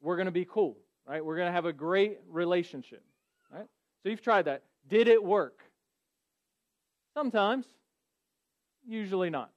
we're 0.00 0.16
going 0.16 0.26
to 0.26 0.32
be 0.32 0.44
cool 0.44 0.76
right? 1.06 1.24
We're 1.24 1.36
going 1.36 1.48
to 1.48 1.52
have 1.52 1.64
a 1.64 1.72
great 1.72 2.18
relationship 2.28 3.02
right? 3.52 3.66
So 4.02 4.08
you've 4.08 4.22
tried 4.22 4.46
that. 4.46 4.64
Did 4.88 5.08
it 5.08 5.22
work? 5.22 5.60
Sometimes. 7.14 7.66
Usually 8.86 9.30
not 9.30 9.50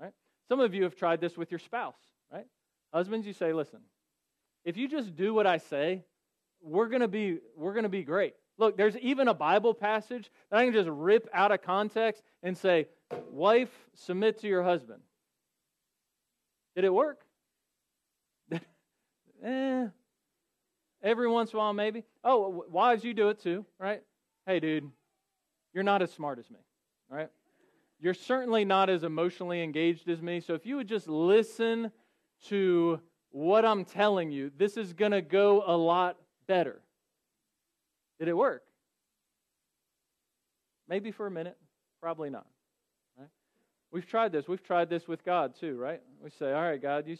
right? 0.00 0.12
Some 0.48 0.60
of 0.60 0.74
you 0.74 0.84
have 0.84 0.94
tried 0.94 1.20
this 1.20 1.36
with 1.36 1.50
your 1.50 1.58
spouse 1.58 1.98
right? 2.32 2.46
Husbands 2.92 3.26
you 3.26 3.32
say 3.32 3.52
listen 3.52 3.80
if 4.64 4.76
you 4.76 4.86
just 4.88 5.16
do 5.16 5.32
what 5.32 5.46
i 5.46 5.56
say 5.56 6.04
we're 6.62 6.88
going 6.88 7.00
to 7.00 7.08
be 7.08 7.38
we're 7.56 7.72
going 7.72 7.84
to 7.84 7.88
be 7.88 8.02
great. 8.02 8.34
Look, 8.60 8.76
there's 8.76 8.96
even 8.98 9.26
a 9.26 9.32
Bible 9.32 9.72
passage 9.72 10.30
that 10.50 10.58
I 10.58 10.66
can 10.66 10.74
just 10.74 10.90
rip 10.90 11.26
out 11.32 11.50
of 11.50 11.62
context 11.62 12.22
and 12.42 12.56
say, 12.56 12.88
"Wife, 13.30 13.70
submit 13.94 14.38
to 14.40 14.48
your 14.48 14.62
husband." 14.62 15.00
Did 16.74 16.84
it 16.84 16.92
work? 16.92 17.24
eh, 19.42 19.88
every 21.02 21.26
once 21.26 21.52
in 21.52 21.56
a 21.56 21.58
while, 21.60 21.72
maybe. 21.72 22.04
Oh, 22.22 22.66
wives, 22.68 23.02
you 23.02 23.14
do 23.14 23.30
it 23.30 23.40
too, 23.40 23.64
right? 23.78 24.02
Hey, 24.44 24.60
dude, 24.60 24.90
you're 25.72 25.82
not 25.82 26.02
as 26.02 26.12
smart 26.12 26.38
as 26.38 26.50
me, 26.50 26.60
right? 27.08 27.30
You're 27.98 28.12
certainly 28.12 28.66
not 28.66 28.90
as 28.90 29.04
emotionally 29.04 29.62
engaged 29.62 30.06
as 30.10 30.20
me. 30.20 30.38
So 30.40 30.52
if 30.52 30.66
you 30.66 30.76
would 30.76 30.86
just 30.86 31.08
listen 31.08 31.92
to 32.48 33.00
what 33.30 33.64
I'm 33.64 33.86
telling 33.86 34.30
you, 34.30 34.50
this 34.54 34.76
is 34.76 34.92
going 34.92 35.12
to 35.12 35.22
go 35.22 35.64
a 35.66 35.76
lot 35.76 36.18
better. 36.46 36.82
Did 38.20 38.28
it 38.28 38.36
work? 38.36 38.62
Maybe 40.88 41.10
for 41.10 41.26
a 41.26 41.30
minute, 41.30 41.56
probably 42.00 42.30
not. 42.30 42.46
We've 43.92 44.06
tried 44.06 44.30
this. 44.30 44.46
We've 44.46 44.62
tried 44.62 44.88
this 44.88 45.08
with 45.08 45.24
God 45.24 45.56
too, 45.56 45.76
right? 45.76 46.00
We 46.22 46.30
say, 46.30 46.52
"All 46.52 46.62
right, 46.62 46.80
God, 46.80 47.08
you 47.08 47.16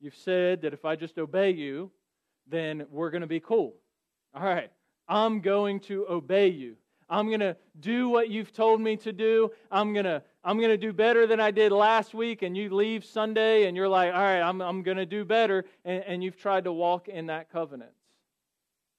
you've 0.00 0.16
said 0.16 0.62
that 0.62 0.74
if 0.74 0.84
I 0.84 0.96
just 0.96 1.18
obey 1.18 1.50
you, 1.50 1.90
then 2.46 2.86
we're 2.90 3.10
going 3.10 3.22
to 3.22 3.26
be 3.26 3.40
cool. 3.40 3.74
All 4.34 4.44
right, 4.44 4.70
I'm 5.08 5.40
going 5.40 5.80
to 5.80 6.06
obey 6.08 6.48
you. 6.48 6.76
I'm 7.08 7.28
going 7.28 7.40
to 7.40 7.56
do 7.80 8.08
what 8.08 8.28
you've 8.28 8.52
told 8.52 8.80
me 8.80 8.96
to 8.98 9.12
do. 9.12 9.50
I'm 9.70 9.92
going 9.92 10.04
to 10.04 10.22
I'm 10.44 10.58
going 10.58 10.70
to 10.70 10.76
do 10.76 10.92
better 10.92 11.26
than 11.26 11.40
I 11.40 11.50
did 11.50 11.72
last 11.72 12.14
week 12.14 12.42
and 12.42 12.56
you 12.56 12.74
leave 12.74 13.04
Sunday 13.04 13.66
and 13.66 13.76
you're 13.76 13.88
like, 13.88 14.12
"All 14.12 14.20
right, 14.20 14.40
I'm 14.40 14.60
I'm 14.60 14.82
going 14.82 14.98
to 14.98 15.06
do 15.06 15.24
better." 15.24 15.64
And, 15.86 16.04
and 16.04 16.24
you've 16.24 16.36
tried 16.36 16.64
to 16.64 16.72
walk 16.72 17.08
in 17.08 17.26
that 17.26 17.50
covenant. 17.50 17.92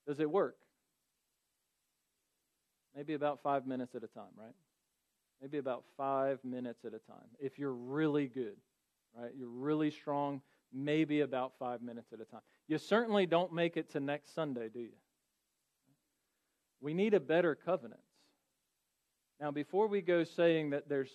Does 0.08 0.18
it 0.18 0.28
work? 0.28 0.56
Maybe 2.96 3.14
about 3.14 3.42
five 3.42 3.66
minutes 3.66 3.94
at 3.94 4.04
a 4.04 4.08
time, 4.08 4.32
right? 4.36 4.54
Maybe 5.40 5.58
about 5.58 5.84
five 5.96 6.38
minutes 6.44 6.84
at 6.84 6.92
a 6.94 6.98
time. 6.98 7.28
If 7.40 7.58
you're 7.58 7.72
really 7.72 8.28
good, 8.28 8.56
right? 9.18 9.32
You're 9.36 9.48
really 9.48 9.90
strong, 9.90 10.40
maybe 10.72 11.20
about 11.20 11.54
five 11.58 11.82
minutes 11.82 12.12
at 12.12 12.20
a 12.20 12.24
time. 12.24 12.42
You 12.68 12.78
certainly 12.78 13.26
don't 13.26 13.52
make 13.52 13.76
it 13.76 13.90
to 13.92 14.00
next 14.00 14.34
Sunday, 14.34 14.68
do 14.68 14.80
you? 14.80 14.92
We 16.80 16.94
need 16.94 17.14
a 17.14 17.20
better 17.20 17.54
covenant. 17.54 18.00
Now, 19.40 19.50
before 19.50 19.88
we 19.88 20.02
go 20.02 20.24
saying 20.24 20.70
that 20.70 20.88
there's 20.88 21.12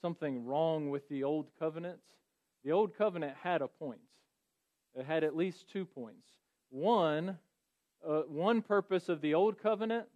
something 0.00 0.44
wrong 0.44 0.90
with 0.90 1.08
the 1.08 1.24
old 1.24 1.48
covenant, 1.58 1.98
the 2.64 2.72
old 2.72 2.96
covenant 2.96 3.34
had 3.42 3.62
a 3.62 3.68
point. 3.68 4.00
It 4.94 5.04
had 5.04 5.24
at 5.24 5.36
least 5.36 5.68
two 5.68 5.84
points. 5.84 6.26
One, 6.70 7.38
uh, 8.06 8.22
one 8.22 8.62
purpose 8.62 9.08
of 9.08 9.20
the 9.20 9.34
old 9.34 9.60
covenant 9.60 10.06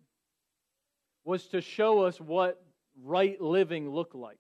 was 1.25 1.47
to 1.49 1.61
show 1.61 2.01
us 2.01 2.21
what 2.21 2.63
right 3.03 3.41
living 3.41 3.91
looked 3.91 4.15
like, 4.15 4.39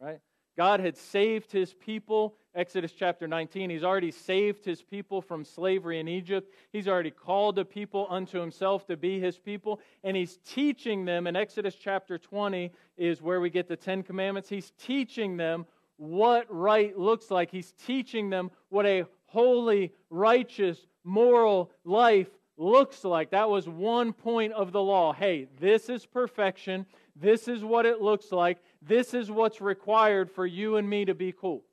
right? 0.00 0.20
God 0.56 0.80
had 0.80 0.96
saved 0.96 1.50
his 1.50 1.74
people. 1.74 2.36
Exodus 2.54 2.92
chapter 2.92 3.26
19, 3.26 3.70
he's 3.70 3.82
already 3.82 4.12
saved 4.12 4.64
his 4.64 4.80
people 4.82 5.20
from 5.20 5.44
slavery 5.44 5.98
in 5.98 6.06
Egypt. 6.06 6.52
He's 6.72 6.86
already 6.86 7.10
called 7.10 7.56
the 7.56 7.64
people 7.64 8.06
unto 8.08 8.38
himself 8.38 8.86
to 8.86 8.96
be 8.96 9.18
his 9.18 9.36
people. 9.36 9.80
And 10.04 10.16
he's 10.16 10.38
teaching 10.46 11.04
them, 11.04 11.26
in 11.26 11.34
Exodus 11.34 11.74
chapter 11.74 12.16
20 12.16 12.70
is 12.96 13.20
where 13.20 13.40
we 13.40 13.50
get 13.50 13.66
the 13.66 13.76
Ten 13.76 14.04
Commandments. 14.04 14.48
He's 14.48 14.72
teaching 14.78 15.36
them 15.36 15.66
what 15.96 16.46
right 16.48 16.96
looks 16.96 17.30
like. 17.32 17.50
He's 17.50 17.72
teaching 17.84 18.30
them 18.30 18.52
what 18.68 18.86
a 18.86 19.06
holy, 19.26 19.92
righteous, 20.10 20.86
moral 21.02 21.72
life 21.84 22.30
looks 22.56 23.04
like. 23.04 23.30
That 23.30 23.50
was 23.50 23.68
one 23.68 24.12
point 24.12 24.52
of 24.52 24.72
the 24.72 24.82
law. 24.82 25.12
Hey, 25.12 25.48
this 25.60 25.88
is 25.88 26.06
perfection. 26.06 26.86
This 27.16 27.48
is 27.48 27.64
what 27.64 27.86
it 27.86 28.00
looks 28.00 28.32
like. 28.32 28.58
This 28.82 29.14
is 29.14 29.30
what's 29.30 29.60
required 29.60 30.30
for 30.30 30.46
you 30.46 30.76
and 30.76 30.88
me 30.88 31.04
to 31.04 31.14
be 31.14 31.32
cool. 31.32 31.64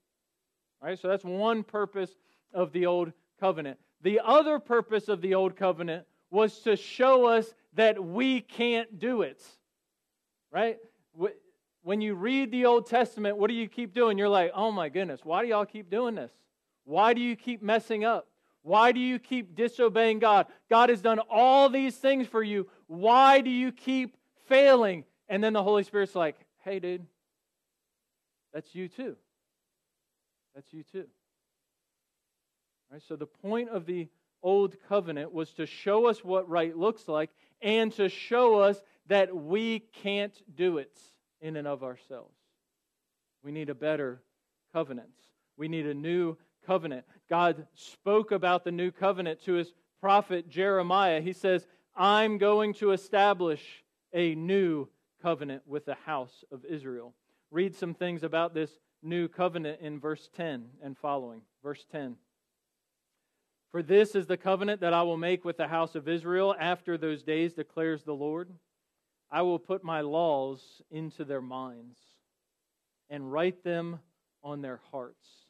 All 0.81 0.89
right, 0.89 0.99
so 0.99 1.07
that's 1.07 1.23
one 1.23 1.63
purpose 1.63 2.11
of 2.53 2.71
the 2.71 2.85
old 2.85 3.11
covenant. 3.39 3.79
The 4.01 4.19
other 4.23 4.59
purpose 4.59 5.07
of 5.07 5.21
the 5.21 5.35
old 5.35 5.55
covenant 5.55 6.05
was 6.31 6.59
to 6.61 6.75
show 6.75 7.25
us 7.25 7.53
that 7.73 8.03
we 8.03 8.41
can't 8.41 8.99
do 8.99 9.21
it. 9.21 9.43
Right? 10.51 10.79
When 11.83 12.01
you 12.01 12.15
read 12.15 12.51
the 12.51 12.65
Old 12.65 12.87
Testament, 12.87 13.37
what 13.37 13.47
do 13.49 13.53
you 13.53 13.67
keep 13.67 13.93
doing? 13.93 14.17
You're 14.17 14.29
like, 14.29 14.51
oh 14.53 14.71
my 14.71 14.89
goodness, 14.89 15.21
why 15.23 15.41
do 15.43 15.49
y'all 15.49 15.65
keep 15.65 15.89
doing 15.89 16.15
this? 16.15 16.31
Why 16.83 17.13
do 17.13 17.21
you 17.21 17.35
keep 17.35 17.61
messing 17.61 18.03
up? 18.03 18.27
Why 18.63 18.91
do 18.91 18.99
you 18.99 19.17
keep 19.17 19.55
disobeying 19.55 20.19
God? 20.19 20.47
God 20.69 20.89
has 20.89 21.01
done 21.01 21.19
all 21.29 21.69
these 21.69 21.95
things 21.95 22.27
for 22.27 22.43
you. 22.43 22.67
Why 22.87 23.41
do 23.41 23.49
you 23.49 23.71
keep 23.71 24.15
failing? 24.47 25.05
And 25.27 25.43
then 25.43 25.53
the 25.53 25.63
Holy 25.63 25.83
Spirit's 25.83 26.15
like, 26.15 26.35
hey, 26.63 26.79
dude, 26.79 27.05
that's 28.53 28.75
you 28.75 28.87
too. 28.87 29.15
That's 30.53 30.71
you 30.73 30.83
too. 30.83 31.05
All 32.89 32.95
right, 32.95 33.01
so 33.07 33.15
the 33.15 33.25
point 33.25 33.69
of 33.69 33.85
the 33.85 34.09
old 34.43 34.75
covenant 34.89 35.33
was 35.33 35.53
to 35.53 35.65
show 35.65 36.07
us 36.07 36.23
what 36.23 36.49
right 36.49 36.75
looks 36.75 37.07
like 37.07 37.29
and 37.61 37.91
to 37.93 38.09
show 38.09 38.59
us 38.59 38.81
that 39.07 39.35
we 39.35 39.79
can't 39.79 40.33
do 40.55 40.77
it 40.77 40.97
in 41.41 41.55
and 41.55 41.67
of 41.67 41.83
ourselves. 41.83 42.35
We 43.43 43.51
need 43.51 43.69
a 43.69 43.75
better 43.75 44.21
covenant. 44.73 45.09
We 45.57 45.67
need 45.67 45.87
a 45.87 45.93
new 45.93 46.37
covenant. 46.65 47.05
God 47.29 47.67
spoke 47.73 48.31
about 48.31 48.63
the 48.63 48.71
new 48.71 48.91
covenant 48.91 49.41
to 49.45 49.53
his 49.53 49.73
prophet 49.99 50.49
Jeremiah. 50.49 51.21
He 51.21 51.33
says, 51.33 51.67
I'm 51.95 52.37
going 52.37 52.73
to 52.75 52.91
establish 52.91 53.83
a 54.13 54.35
new 54.35 54.87
covenant 55.21 55.63
with 55.67 55.85
the 55.85 55.95
house 56.05 56.43
of 56.51 56.65
Israel. 56.65 57.13
Read 57.51 57.75
some 57.75 57.93
things 57.93 58.23
about 58.23 58.53
this 58.53 58.71
new 59.03 59.27
covenant 59.27 59.79
in 59.81 59.99
verse 59.99 60.29
10 60.35 60.65
and 60.83 60.97
following. 60.97 61.41
Verse 61.63 61.85
10. 61.91 62.15
For 63.71 63.81
this 63.81 64.15
is 64.15 64.27
the 64.27 64.37
covenant 64.37 64.81
that 64.81 64.93
I 64.93 65.03
will 65.03 65.17
make 65.17 65.45
with 65.45 65.57
the 65.57 65.67
house 65.67 65.95
of 65.95 66.07
Israel 66.07 66.55
after 66.59 66.97
those 66.97 67.23
days, 67.23 67.53
declares 67.53 68.03
the 68.03 68.13
Lord. 68.13 68.49
I 69.31 69.43
will 69.43 69.59
put 69.59 69.83
my 69.83 70.01
laws 70.01 70.81
into 70.91 71.23
their 71.23 71.41
minds 71.41 71.97
and 73.09 73.31
write 73.31 73.63
them 73.63 73.99
on 74.43 74.61
their 74.61 74.81
hearts. 74.91 75.40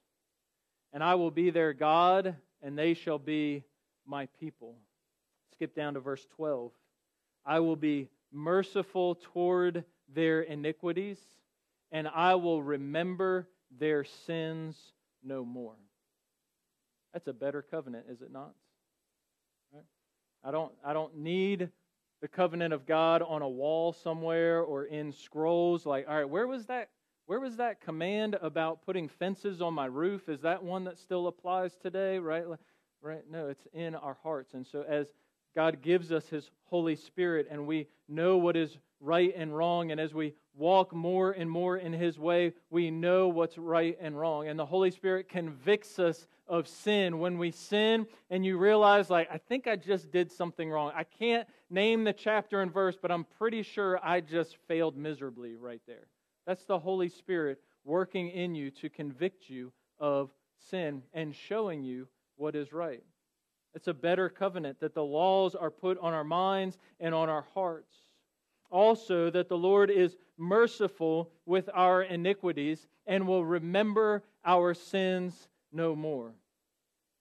And 0.93 1.03
I 1.03 1.15
will 1.15 1.31
be 1.31 1.49
their 1.49 1.73
God, 1.73 2.35
and 2.61 2.77
they 2.77 2.93
shall 2.93 3.19
be 3.19 3.63
my 4.05 4.27
people. 4.39 4.75
Skip 5.53 5.75
down 5.75 5.93
to 5.93 5.99
verse 5.99 6.25
12. 6.35 6.71
I 7.45 7.59
will 7.59 7.75
be 7.75 8.09
merciful 8.31 9.15
toward 9.15 9.83
their 10.13 10.41
iniquities, 10.41 11.17
and 11.91 12.07
I 12.07 12.35
will 12.35 12.61
remember 12.61 13.47
their 13.79 14.03
sins 14.03 14.77
no 15.23 15.45
more. 15.45 15.75
That's 17.13 17.27
a 17.27 17.33
better 17.33 17.61
covenant, 17.61 18.05
is 18.09 18.21
it 18.21 18.31
not? 18.31 18.53
Right? 19.73 19.83
I 20.43 20.51
don't 20.51 20.71
I 20.83 20.93
don't 20.93 21.17
need 21.17 21.69
the 22.21 22.27
covenant 22.27 22.73
of 22.73 22.85
God 22.85 23.21
on 23.21 23.41
a 23.41 23.49
wall 23.49 23.93
somewhere 23.93 24.61
or 24.61 24.85
in 24.85 25.11
scrolls 25.11 25.85
like 25.85 26.05
all 26.07 26.15
right, 26.15 26.29
where 26.29 26.47
was 26.47 26.65
that 26.67 26.89
where 27.31 27.39
was 27.39 27.55
that 27.55 27.79
command 27.79 28.37
about 28.41 28.85
putting 28.85 29.07
fences 29.07 29.61
on 29.61 29.73
my 29.73 29.85
roof? 29.85 30.27
Is 30.27 30.41
that 30.41 30.61
one 30.61 30.83
that 30.83 30.99
still 30.99 31.27
applies 31.27 31.77
today, 31.77 32.19
right? 32.19 32.43
Right? 33.01 33.21
No, 33.31 33.47
it's 33.47 33.65
in 33.71 33.95
our 33.95 34.17
hearts. 34.21 34.53
And 34.53 34.67
so 34.67 34.83
as 34.85 35.07
God 35.55 35.81
gives 35.81 36.11
us 36.11 36.27
his 36.27 36.51
Holy 36.65 36.97
Spirit 36.97 37.47
and 37.49 37.65
we 37.65 37.87
know 38.09 38.35
what 38.35 38.57
is 38.57 38.77
right 38.99 39.33
and 39.33 39.55
wrong. 39.55 39.91
And 39.91 40.01
as 40.01 40.13
we 40.13 40.33
walk 40.55 40.93
more 40.93 41.31
and 41.31 41.49
more 41.49 41.77
in 41.77 41.93
His 41.93 42.19
way, 42.19 42.51
we 42.69 42.91
know 42.91 43.29
what's 43.29 43.57
right 43.57 43.97
and 44.01 44.19
wrong. 44.19 44.49
And 44.49 44.59
the 44.59 44.65
Holy 44.65 44.91
Spirit 44.91 45.29
convicts 45.29 45.99
us 45.99 46.27
of 46.49 46.67
sin. 46.67 47.19
When 47.19 47.37
we 47.37 47.51
sin 47.51 48.07
and 48.29 48.45
you 48.45 48.57
realize, 48.57 49.09
like, 49.09 49.29
I 49.31 49.37
think 49.37 49.67
I 49.67 49.77
just 49.77 50.11
did 50.11 50.33
something 50.33 50.69
wrong. 50.69 50.91
I 50.93 51.05
can't 51.05 51.47
name 51.69 52.03
the 52.03 52.11
chapter 52.11 52.61
and 52.61 52.73
verse, 52.73 52.97
but 53.01 53.09
I'm 53.09 53.23
pretty 53.39 53.63
sure 53.63 53.97
I 54.03 54.19
just 54.19 54.57
failed 54.67 54.97
miserably 54.97 55.55
right 55.55 55.81
there. 55.87 56.07
That's 56.45 56.65
the 56.65 56.79
Holy 56.79 57.09
Spirit 57.09 57.59
working 57.83 58.29
in 58.29 58.55
you 58.55 58.71
to 58.71 58.89
convict 58.89 59.49
you 59.49 59.71
of 59.99 60.31
sin 60.69 61.03
and 61.13 61.35
showing 61.35 61.83
you 61.83 62.07
what 62.35 62.55
is 62.55 62.73
right. 62.73 63.03
It's 63.73 63.87
a 63.87 63.93
better 63.93 64.29
covenant 64.29 64.79
that 64.79 64.93
the 64.93 65.03
laws 65.03 65.55
are 65.55 65.71
put 65.71 65.97
on 65.99 66.13
our 66.13 66.23
minds 66.23 66.77
and 66.99 67.15
on 67.15 67.29
our 67.29 67.45
hearts. 67.53 67.95
Also, 68.69 69.29
that 69.29 69.49
the 69.49 69.57
Lord 69.57 69.89
is 69.89 70.17
merciful 70.37 71.31
with 71.45 71.69
our 71.73 72.03
iniquities 72.03 72.87
and 73.05 73.27
will 73.27 73.45
remember 73.45 74.23
our 74.45 74.73
sins 74.73 75.47
no 75.71 75.95
more. 75.95 76.33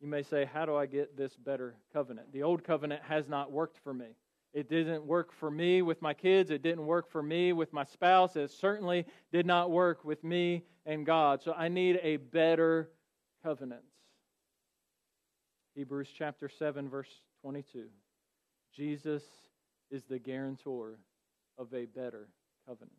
You 0.01 0.09
may 0.09 0.23
say, 0.23 0.45
How 0.45 0.65
do 0.65 0.77
I 0.77 0.87
get 0.87 1.17
this 1.17 1.37
better 1.37 1.75
covenant? 1.93 2.33
The 2.33 2.43
old 2.43 2.65
covenant 2.65 3.03
has 3.03 3.29
not 3.29 3.53
worked 3.53 3.79
for 3.79 3.93
me. 3.93 4.07
It 4.53 4.69
didn't 4.69 5.05
work 5.05 5.33
for 5.33 5.51
me 5.51 5.81
with 5.83 6.03
my 6.03 6.13
kids. 6.13 6.51
It 6.51 6.63
didn't 6.63 6.87
work 6.87 7.11
for 7.11 7.23
me 7.23 7.53
with 7.53 7.73
my 7.73 7.85
spouse. 7.85 8.35
It 8.35 8.51
certainly 8.51 9.07
did 9.33 9.47
not 9.47 9.71
work 9.71 10.05
with 10.05 10.25
me 10.25 10.65
and 10.87 11.07
God. 11.07 11.43
So 11.43 11.53
I 11.53 11.69
need 11.69 12.01
a 12.03 12.17
better 12.17 12.91
covenant. 13.45 13.83
Hebrews 15.77 16.09
chapter 16.17 16.49
7, 16.49 16.89
verse 16.89 17.09
22. 17.43 17.85
Jesus 18.75 19.23
is 19.91 20.03
the 20.05 20.19
guarantor 20.19 20.99
of 21.57 21.73
a 21.73 21.87
better 21.87 22.29
covenant. 22.67 22.93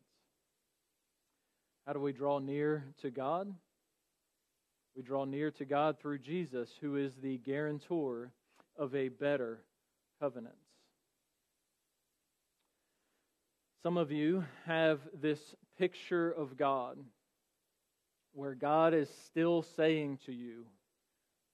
How 1.86 1.94
do 1.94 2.00
we 2.00 2.14
draw 2.14 2.40
near 2.40 2.86
to 3.02 3.10
God? 3.10 3.54
We 4.96 5.04
draw 5.04 5.26
near 5.26 5.52
to 5.52 5.66
God 5.66 6.00
through 6.00 6.20
Jesus, 6.20 6.70
who 6.80 6.96
is 6.96 7.14
the 7.22 7.38
guarantor 7.40 8.32
of 8.78 8.96
a 8.96 9.10
better 9.10 9.64
covenant. 10.20 10.56
Some 13.84 13.98
of 13.98 14.12
you 14.12 14.46
have 14.66 15.00
this 15.20 15.40
picture 15.78 16.32
of 16.32 16.56
God 16.58 16.98
where 18.34 18.54
God 18.54 18.94
is 18.94 19.10
still 19.26 19.64
saying 19.64 20.20
to 20.26 20.32
you, 20.32 20.66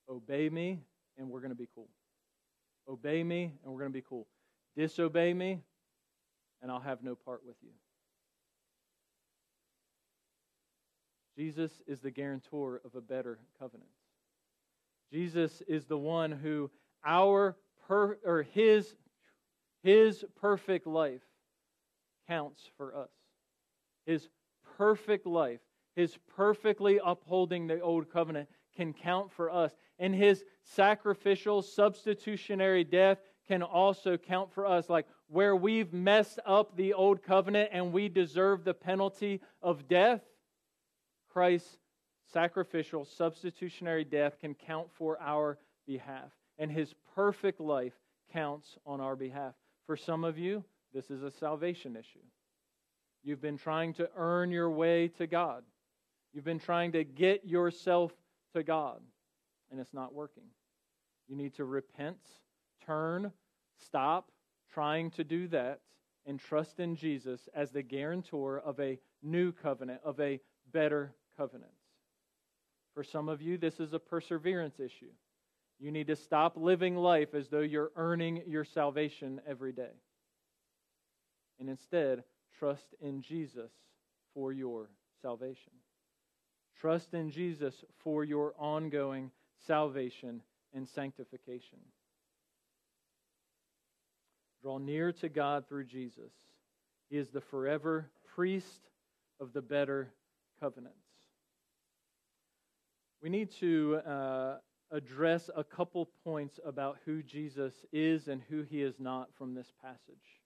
Obey 0.10 0.50
me 0.50 0.82
and 1.18 1.30
we're 1.30 1.40
going 1.40 1.52
to 1.52 1.56
be 1.56 1.68
cool. 1.74 1.90
Obey 2.88 3.24
me, 3.24 3.52
and 3.64 3.74
we're 3.74 3.80
going 3.80 3.92
to 3.92 3.98
be 3.98 4.06
cool. 4.08 4.28
Disobey 4.76 5.34
me, 5.34 5.60
and 6.62 6.72
I'll 6.72 6.80
have 6.80 7.04
no 7.04 7.16
part 7.16 7.42
with 7.46 7.56
you. 7.62 7.72
Jesus 11.38 11.72
is 11.86 12.00
the 12.00 12.12
guarantor 12.12 12.82
of 12.86 12.96
a 12.96 13.02
better 13.02 13.40
covenant. 13.60 13.90
Jesus 15.12 15.62
is 15.68 15.86
the 15.86 15.98
one 15.98 16.32
who 16.32 16.72
our 17.06 17.56
per, 17.88 18.18
or 18.26 18.44
his 18.44 18.96
his 19.84 20.26
perfect 20.42 20.88
life 20.88 21.22
counts 22.28 22.70
for 22.78 22.96
us. 22.96 23.10
His 24.06 24.30
perfect 24.78 25.26
life, 25.26 25.60
his 25.96 26.18
perfectly 26.36 27.00
upholding 27.04 27.68
the 27.68 27.80
old 27.80 28.12
covenant 28.12 28.50
can 28.76 28.94
count 28.94 29.32
for 29.32 29.50
us. 29.52 29.76
And 30.00 30.14
his 30.14 30.44
sacrificial, 30.64 31.62
substitutionary 31.62 32.84
death 32.84 33.20
can 33.48 33.64
also 33.64 34.18
count 34.18 34.54
for 34.54 34.66
us. 34.66 34.90
Like 34.90 35.08
where 35.28 35.56
we've 35.56 35.92
messed 35.94 36.40
up 36.46 36.76
the 36.76 36.94
old 36.94 37.24
covenant 37.24 37.70
and 37.72 37.92
we 37.92 38.10
deserve 38.10 38.64
the 38.64 38.74
penalty 38.74 39.42
of 39.62 39.88
death, 39.88 40.22
Christ's 41.32 41.78
sacrificial, 42.32 43.06
substitutionary 43.06 44.04
death 44.04 44.38
can 44.40 44.54
count 44.54 44.90
for 44.94 45.20
our 45.22 45.58
behalf. 45.86 46.32
And 46.60 46.72
his 46.72 46.94
perfect 47.16 47.60
life 47.60 47.94
counts 48.32 48.78
on 48.86 49.00
our 49.02 49.16
behalf. 49.16 49.54
For 49.86 49.96
some 49.96 50.24
of 50.24 50.38
you, 50.38 50.64
this 50.94 51.10
is 51.10 51.24
a 51.24 51.32
salvation 51.32 51.96
issue. 51.96 52.20
You've 53.24 53.42
been 53.42 53.58
trying 53.58 53.94
to 53.96 54.10
earn 54.16 54.52
your 54.52 54.70
way 54.70 55.10
to 55.18 55.28
God. 55.28 55.64
You've 56.34 56.46
been 56.46 56.60
trying 56.60 56.92
to 56.94 57.04
get 57.04 57.46
yourself 57.46 58.12
to 58.54 58.64
God, 58.64 59.02
and 59.72 59.80
it's 59.80 59.94
not 59.94 60.14
working. 60.14 60.44
You 61.28 61.36
need 61.36 61.56
to 61.56 61.66
repent, 61.66 62.20
turn, 62.86 63.32
stop 63.78 64.32
trying 64.74 65.12
to 65.12 65.24
do 65.24 65.48
that, 65.48 65.80
and 66.26 66.40
trust 66.40 66.80
in 66.80 66.96
Jesus 66.96 67.48
as 67.56 67.72
the 67.72 67.82
guarantor 67.82 68.60
of 68.60 68.80
a 68.80 69.00
new 69.24 69.52
covenant, 69.52 70.02
of 70.04 70.20
a 70.20 70.40
better 70.72 71.16
covenant. 71.38 71.72
For 72.94 73.04
some 73.04 73.30
of 73.30 73.42
you, 73.42 73.58
this 73.58 73.80
is 73.80 73.94
a 73.94 74.00
perseverance 74.00 74.80
issue. 74.80 75.12
You 75.80 75.92
need 75.92 76.08
to 76.08 76.16
stop 76.16 76.58
living 76.58 76.96
life 76.96 77.34
as 77.34 77.48
though 77.48 77.62
you're 77.62 77.92
earning 77.96 78.44
your 78.48 78.66
salvation 78.66 79.40
every 79.48 79.72
day. 79.72 79.94
And 81.60 81.70
instead, 81.70 82.24
trust 82.60 82.94
in 83.02 83.22
Jesus 83.22 83.72
for 84.34 84.52
your 84.52 84.90
salvation. 85.22 85.74
Trust 86.80 87.14
in 87.14 87.32
Jesus 87.32 87.74
for 88.04 88.24
your 88.24 88.54
ongoing 88.58 89.32
salvation 89.66 90.42
and 90.74 90.88
sanctification. 90.88 91.80
Draw 94.62 94.78
near 94.80 95.12
to 95.14 95.30
God 95.30 95.68
through 95.68 95.86
Jesus. 95.86 96.32
He 97.10 97.18
is 97.18 97.30
the 97.30 97.42
forever 97.42 98.10
priest 98.36 98.90
of 99.40 99.54
the 99.54 99.62
better 99.62 100.12
covenants. 100.60 100.98
We 103.22 103.30
need 103.30 103.52
to 103.60 104.00
uh, 104.06 104.58
address 104.92 105.50
a 105.56 105.64
couple 105.64 106.10
points 106.24 106.60
about 106.66 106.98
who 107.06 107.24
Jesus 107.24 107.74
is 107.92 108.28
and 108.28 108.42
who 108.50 108.62
he 108.62 108.82
is 108.82 108.96
not 109.00 109.30
from 109.38 109.54
this 109.54 109.72
passage. 109.82 110.42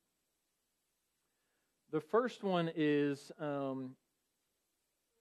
The 1.92 2.00
first 2.00 2.42
one 2.42 2.72
is 2.74 3.34
um, 3.38 3.96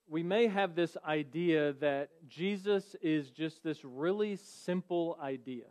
we 0.08 0.22
may 0.22 0.46
have 0.46 0.76
this 0.76 0.96
idea 1.04 1.72
that 1.74 2.10
Jesus 2.28 2.94
is 3.02 3.30
just 3.30 3.64
this 3.64 3.84
really 3.84 4.36
simple 4.36 5.18
idea. 5.20 5.64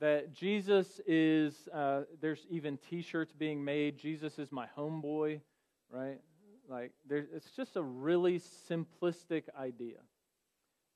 That 0.00 0.32
Jesus 0.32 1.00
is, 1.08 1.68
uh, 1.72 2.02
there's 2.20 2.46
even 2.50 2.78
t 2.88 3.02
shirts 3.02 3.32
being 3.32 3.64
made, 3.64 3.98
Jesus 3.98 4.38
is 4.38 4.52
my 4.52 4.66
homeboy, 4.78 5.40
right? 5.90 6.20
Like, 6.68 6.92
it's 7.10 7.50
just 7.50 7.74
a 7.74 7.82
really 7.82 8.40
simplistic 8.70 9.44
idea. 9.58 9.98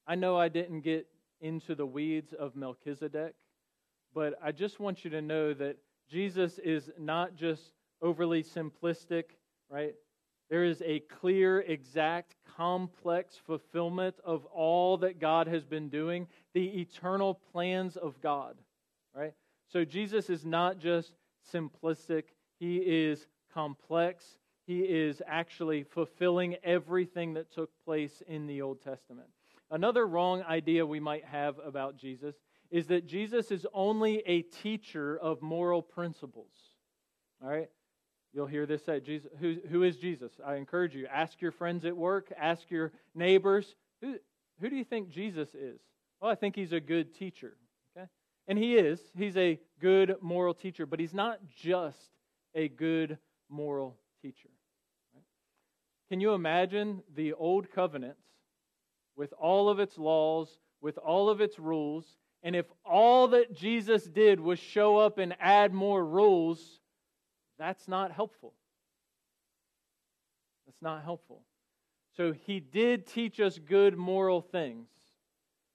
I 0.07 0.15
know 0.15 0.37
I 0.37 0.49
didn't 0.49 0.81
get 0.81 1.09
into 1.41 1.75
the 1.75 1.87
weeds 1.87 2.33
of 2.33 2.55
Melchizedek, 2.55 3.35
but 4.15 4.35
I 4.43 4.53
just 4.53 4.79
want 4.79 5.05
you 5.05 5.11
to 5.11 5.21
know 5.21 5.53
that 5.55 5.79
Jesus 6.09 6.59
is 6.59 6.91
not 6.99 7.37
just 7.37 7.73
overly 8.03 8.43
simplistic, 8.43 9.25
right? 9.71 9.95
There 10.51 10.65
is 10.65 10.83
a 10.85 11.01
clear, 11.01 11.61
exact, 11.61 12.37
complex 12.57 13.37
fulfillment 13.37 14.17
of 14.25 14.45
all 14.47 14.97
that 14.99 15.21
God 15.21 15.47
has 15.47 15.65
been 15.65 15.89
doing, 15.89 16.27
the 16.55 16.81
eternal 16.81 17.35
plans 17.53 17.97
of 17.97 18.21
God. 18.21 18.57
Right? 19.15 19.35
So 19.71 19.85
Jesus 19.85 20.31
is 20.31 20.47
not 20.47 20.79
just 20.79 21.15
simplistic, 21.53 22.25
he 22.59 22.79
is 22.79 23.27
complex. 23.53 24.39
He 24.67 24.81
is 24.81 25.23
actually 25.27 25.83
fulfilling 25.83 26.57
everything 26.63 27.35
that 27.35 27.51
took 27.51 27.71
place 27.87 28.23
in 28.27 28.47
the 28.47 28.61
Old 28.61 28.83
Testament. 28.83 29.29
Another 29.71 30.07
wrong 30.07 30.43
idea 30.43 30.85
we 30.85 31.01
might 31.01 31.25
have 31.25 31.57
about 31.65 31.97
Jesus 31.97 32.35
is 32.71 32.87
that 32.89 33.07
Jesus 33.07 33.51
is 33.51 33.67
only 33.73 34.19
a 34.27 34.43
teacher 34.43 35.19
of 35.19 35.41
moral 35.41 35.81
principles. 35.81 36.53
All 37.43 37.49
right? 37.49 37.71
You'll 38.33 38.47
hear 38.47 38.67
this 38.67 38.85
said. 38.85 39.05
Jesus, 39.05 39.31
who, 39.41 39.57
who 39.71 39.83
is 39.83 39.97
Jesus? 39.97 40.33
I 40.45 40.57
encourage 40.57 40.95
you. 40.95 41.07
Ask 41.07 41.41
your 41.41 41.53
friends 41.53 41.85
at 41.85 41.97
work, 41.97 42.33
ask 42.39 42.71
your 42.71 42.93
neighbors. 43.15 43.75
Who, 44.01 44.17
who 44.61 44.71
do 44.71 44.77
you 44.77 44.85
think 44.85 45.11
Jesus 45.11 45.55
is? 45.55 45.81
Well, 46.21 46.31
I 46.31 46.35
think 46.35 46.55
he's 46.55 46.73
a 46.73 46.81
good 46.81 47.15
teacher. 47.15 47.57
Okay? 47.97 48.07
And 48.47 48.59
he 48.59 48.77
is. 48.77 49.01
He's 49.17 49.37
a 49.37 49.59
good 49.81 50.17
moral 50.21 50.55
teacher, 50.55 50.85
but 50.85 51.01
he's 51.01 51.15
not 51.15 51.39
just 51.57 52.11
a 52.55 52.69
good 52.69 53.19
moral 53.49 53.97
teacher. 54.21 54.51
Right? 55.15 55.25
Can 56.11 56.21
you 56.21 56.35
imagine 56.35 57.03
the 57.15 57.33
old 57.33 57.71
covenant 57.71 58.17
with 59.17 59.33
all 59.33 59.69
of 59.69 59.81
its 59.81 59.97
laws, 59.97 60.59
with 60.81 60.99
all 60.99 61.29
of 61.29 61.41
its 61.41 61.59
rules, 61.59 62.05
and 62.43 62.55
if 62.55 62.67
all 62.85 63.29
that 63.29 63.53
Jesus 63.53 64.05
did 64.05 64.39
was 64.39 64.59
show 64.59 64.97
up 64.97 65.19
and 65.19 65.35
add 65.41 65.75
more 65.75 66.05
rules, 66.05 66.81
that's 67.59 67.89
not 67.89 68.13
helpful. 68.13 68.55
That's 70.67 70.83
not 70.83 71.03
helpful. 71.03 71.43
So 72.17 72.33
he 72.33 72.61
did 72.61 73.07
teach 73.07 73.41
us 73.41 73.59
good 73.59 73.97
moral 73.97 74.41
things. 74.41 74.89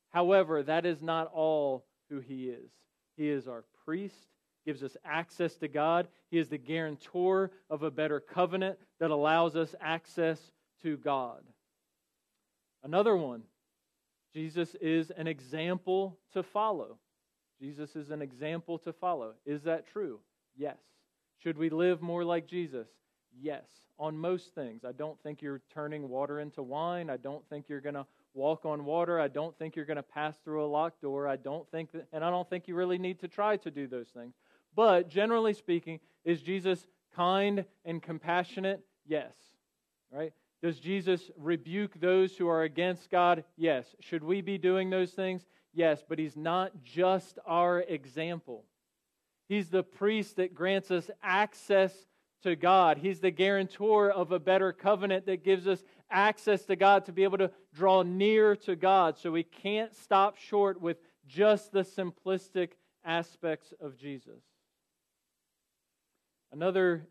However, 0.09 0.61
that 0.63 0.85
is 0.85 1.01
not 1.01 1.31
all 1.33 1.85
who 2.09 2.19
he 2.19 2.49
is. 2.49 2.69
He 3.17 3.29
is 3.29 3.47
our 3.47 3.63
priest, 3.85 4.27
gives 4.65 4.83
us 4.83 4.95
access 5.03 5.55
to 5.55 5.67
God. 5.67 6.07
He 6.29 6.37
is 6.37 6.49
the 6.49 6.57
guarantor 6.57 7.51
of 7.69 7.83
a 7.83 7.91
better 7.91 8.19
covenant 8.19 8.77
that 8.99 9.11
allows 9.11 9.55
us 9.55 9.75
access 9.81 10.39
to 10.83 10.97
God. 10.97 11.41
Another 12.83 13.15
one 13.15 13.43
Jesus 14.33 14.75
is 14.81 15.11
an 15.11 15.27
example 15.27 16.17
to 16.33 16.43
follow. 16.43 16.97
Jesus 17.61 17.95
is 17.95 18.09
an 18.09 18.21
example 18.21 18.79
to 18.79 18.91
follow. 18.91 19.33
Is 19.45 19.63
that 19.63 19.87
true? 19.87 20.19
Yes. 20.57 20.77
Should 21.43 21.57
we 21.57 21.69
live 21.69 22.01
more 22.01 22.23
like 22.23 22.47
Jesus? 22.47 22.87
Yes, 23.41 23.65
on 23.99 24.17
most 24.17 24.55
things. 24.55 24.85
I 24.85 24.93
don't 24.93 25.21
think 25.23 25.41
you're 25.41 25.61
turning 25.73 26.07
water 26.07 26.39
into 26.39 26.63
wine. 26.63 27.09
I 27.09 27.17
don't 27.17 27.45
think 27.49 27.67
you're 27.67 27.81
going 27.81 27.95
to 27.95 28.05
walk 28.33 28.65
on 28.65 28.85
water. 28.85 29.19
I 29.19 29.27
don't 29.27 29.57
think 29.57 29.75
you're 29.75 29.83
going 29.83 29.97
to 29.97 30.03
pass 30.03 30.37
through 30.45 30.63
a 30.63 30.67
locked 30.67 31.01
door. 31.01 31.27
I 31.27 31.35
don't 31.35 31.69
think 31.69 31.91
that, 31.91 32.07
and 32.13 32.23
I 32.23 32.29
don't 32.29 32.49
think 32.49 32.69
you 32.69 32.75
really 32.75 32.97
need 32.97 33.19
to 33.19 33.27
try 33.27 33.57
to 33.57 33.69
do 33.69 33.87
those 33.87 34.07
things. 34.07 34.35
But 34.73 35.09
generally 35.09 35.53
speaking, 35.53 35.99
is 36.23 36.41
Jesus 36.41 36.87
kind 37.13 37.65
and 37.83 38.01
compassionate? 38.01 38.79
Yes. 39.05 39.33
Right? 40.11 40.31
Does 40.61 40.79
Jesus 40.79 41.29
rebuke 41.37 41.99
those 41.99 42.37
who 42.37 42.47
are 42.47 42.63
against 42.63 43.11
God? 43.11 43.43
Yes. 43.57 43.85
Should 43.99 44.23
we 44.23 44.39
be 44.39 44.57
doing 44.57 44.89
those 44.89 45.11
things? 45.11 45.45
Yes, 45.73 46.03
but 46.07 46.19
he's 46.19 46.37
not 46.37 46.71
just 46.85 47.37
our 47.45 47.81
example. 47.81 48.63
He's 49.47 49.69
the 49.69 49.83
priest 49.83 50.37
that 50.37 50.55
grants 50.55 50.91
us 50.91 51.09
access 51.21 51.93
to 52.43 52.55
God. 52.55 52.97
He's 52.97 53.19
the 53.19 53.31
guarantor 53.31 54.09
of 54.09 54.31
a 54.31 54.39
better 54.39 54.73
covenant 54.73 55.25
that 55.25 55.43
gives 55.43 55.67
us 55.67 55.83
access 56.09 56.65
to 56.65 56.75
God 56.75 57.05
to 57.05 57.11
be 57.11 57.23
able 57.23 57.37
to 57.39 57.51
draw 57.73 58.03
near 58.03 58.55
to 58.57 58.75
God. 58.75 59.17
So 59.17 59.31
we 59.31 59.43
can't 59.43 59.95
stop 59.95 60.37
short 60.37 60.79
with 60.79 60.97
just 61.25 61.71
the 61.71 61.81
simplistic 61.83 62.71
aspects 63.03 63.73
of 63.79 63.97
Jesus. 63.97 64.41
Another 66.51 67.07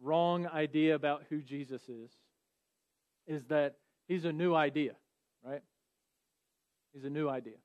wrong 0.00 0.46
idea 0.46 0.94
about 0.94 1.24
who 1.28 1.42
Jesus 1.42 1.82
is 1.88 2.10
is 3.26 3.44
that 3.46 3.76
he's 4.08 4.24
a 4.24 4.32
new 4.32 4.54
idea, 4.54 4.92
right? 5.44 5.62
He's 6.92 7.04
a 7.04 7.10
new 7.10 7.28
idea. 7.28 7.56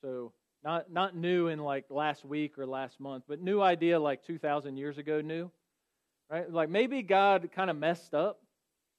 So 0.00 0.32
not, 0.62 0.92
not 0.92 1.16
new 1.16 1.48
in 1.48 1.58
like 1.58 1.86
last 1.90 2.24
week 2.24 2.58
or 2.58 2.66
last 2.66 3.00
month, 3.00 3.24
but 3.28 3.40
new 3.40 3.60
idea 3.60 3.98
like 3.98 4.24
2,000 4.24 4.76
years 4.76 4.98
ago, 4.98 5.20
new. 5.20 5.50
Right? 6.30 6.50
Like 6.50 6.68
maybe 6.68 7.02
God 7.02 7.50
kind 7.54 7.70
of 7.70 7.76
messed 7.76 8.14
up. 8.14 8.40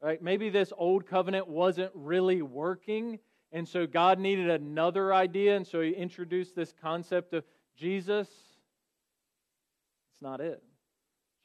Right? 0.01 0.21
Maybe 0.21 0.49
this 0.49 0.73
old 0.75 1.05
covenant 1.05 1.47
wasn't 1.47 1.91
really 1.93 2.41
working. 2.41 3.19
And 3.51 3.67
so 3.67 3.85
God 3.85 4.17
needed 4.17 4.49
another 4.49 5.13
idea. 5.13 5.55
And 5.55 5.67
so 5.67 5.81
he 5.81 5.91
introduced 5.91 6.55
this 6.55 6.73
concept 6.81 7.33
of 7.33 7.43
Jesus. 7.77 8.27
It's 10.13 10.21
not 10.21 10.41
it. 10.41 10.63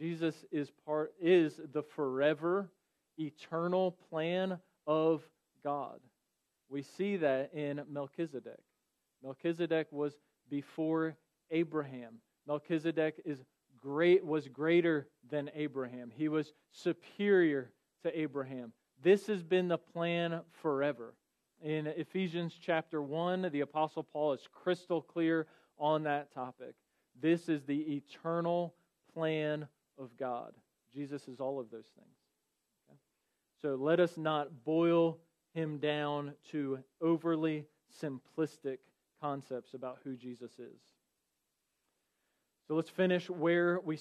Jesus 0.01 0.35
is 0.51 0.71
part 0.87 1.13
is 1.21 1.61
the 1.73 1.83
forever 1.83 2.71
eternal 3.19 3.93
plan 4.11 4.59
of 4.87 5.23
God. 5.63 6.01
We 6.69 6.83
see 6.83 7.17
that 7.19 7.53
in 7.55 7.83
Melchizedek. 7.91 8.61
Melchizedek 9.23 9.89
was 9.91 10.15
before 10.49 11.17
Abraham. 11.51 12.15
Melchizedek 12.47 13.21
is 13.25 13.43
great 13.81 14.25
was 14.25 14.49
greater 14.49 15.09
than 15.31 15.51
Abraham. 15.55 16.11
He 16.15 16.29
was 16.29 16.53
superior 16.73 17.73
to 18.03 18.19
Abraham. 18.19 18.73
This 19.03 19.27
has 19.27 19.43
been 19.43 19.69
the 19.69 19.79
plan 19.79 20.41
forever. 20.63 21.15
In 21.63 21.87
Ephesians 21.87 22.57
chapter 22.61 23.03
1, 23.03 23.49
the 23.53 23.61
apostle 23.61 24.03
Paul 24.03 24.33
is 24.33 24.47
crystal 24.53 25.01
clear 25.01 25.47
on 25.79 26.03
that 26.05 26.33
topic. 26.33 26.75
This 27.21 27.49
is 27.49 27.65
the 27.65 27.97
eternal 27.97 28.75
plan 29.15 29.67
of 29.99 30.17
God. 30.19 30.53
Jesus 30.95 31.29
is 31.29 31.41
all 31.41 31.59
of 31.59 31.71
those 31.71 31.87
things. 31.97 32.17
Okay? 32.89 32.99
So 33.63 33.75
let 33.75 34.01
us 34.01 34.17
not 34.17 34.65
boil 34.65 35.19
him 35.55 35.79
down 35.79 36.35
to 36.51 36.79
overly 37.01 37.65
simplistic 38.03 38.79
concepts 39.21 39.75
about 39.75 39.99
who 40.05 40.17
Jesus 40.17 40.53
is. 40.59 40.81
So 42.67 42.75
let's 42.75 42.91
finish 42.91 43.31
where 43.31 43.81
we 43.81 43.97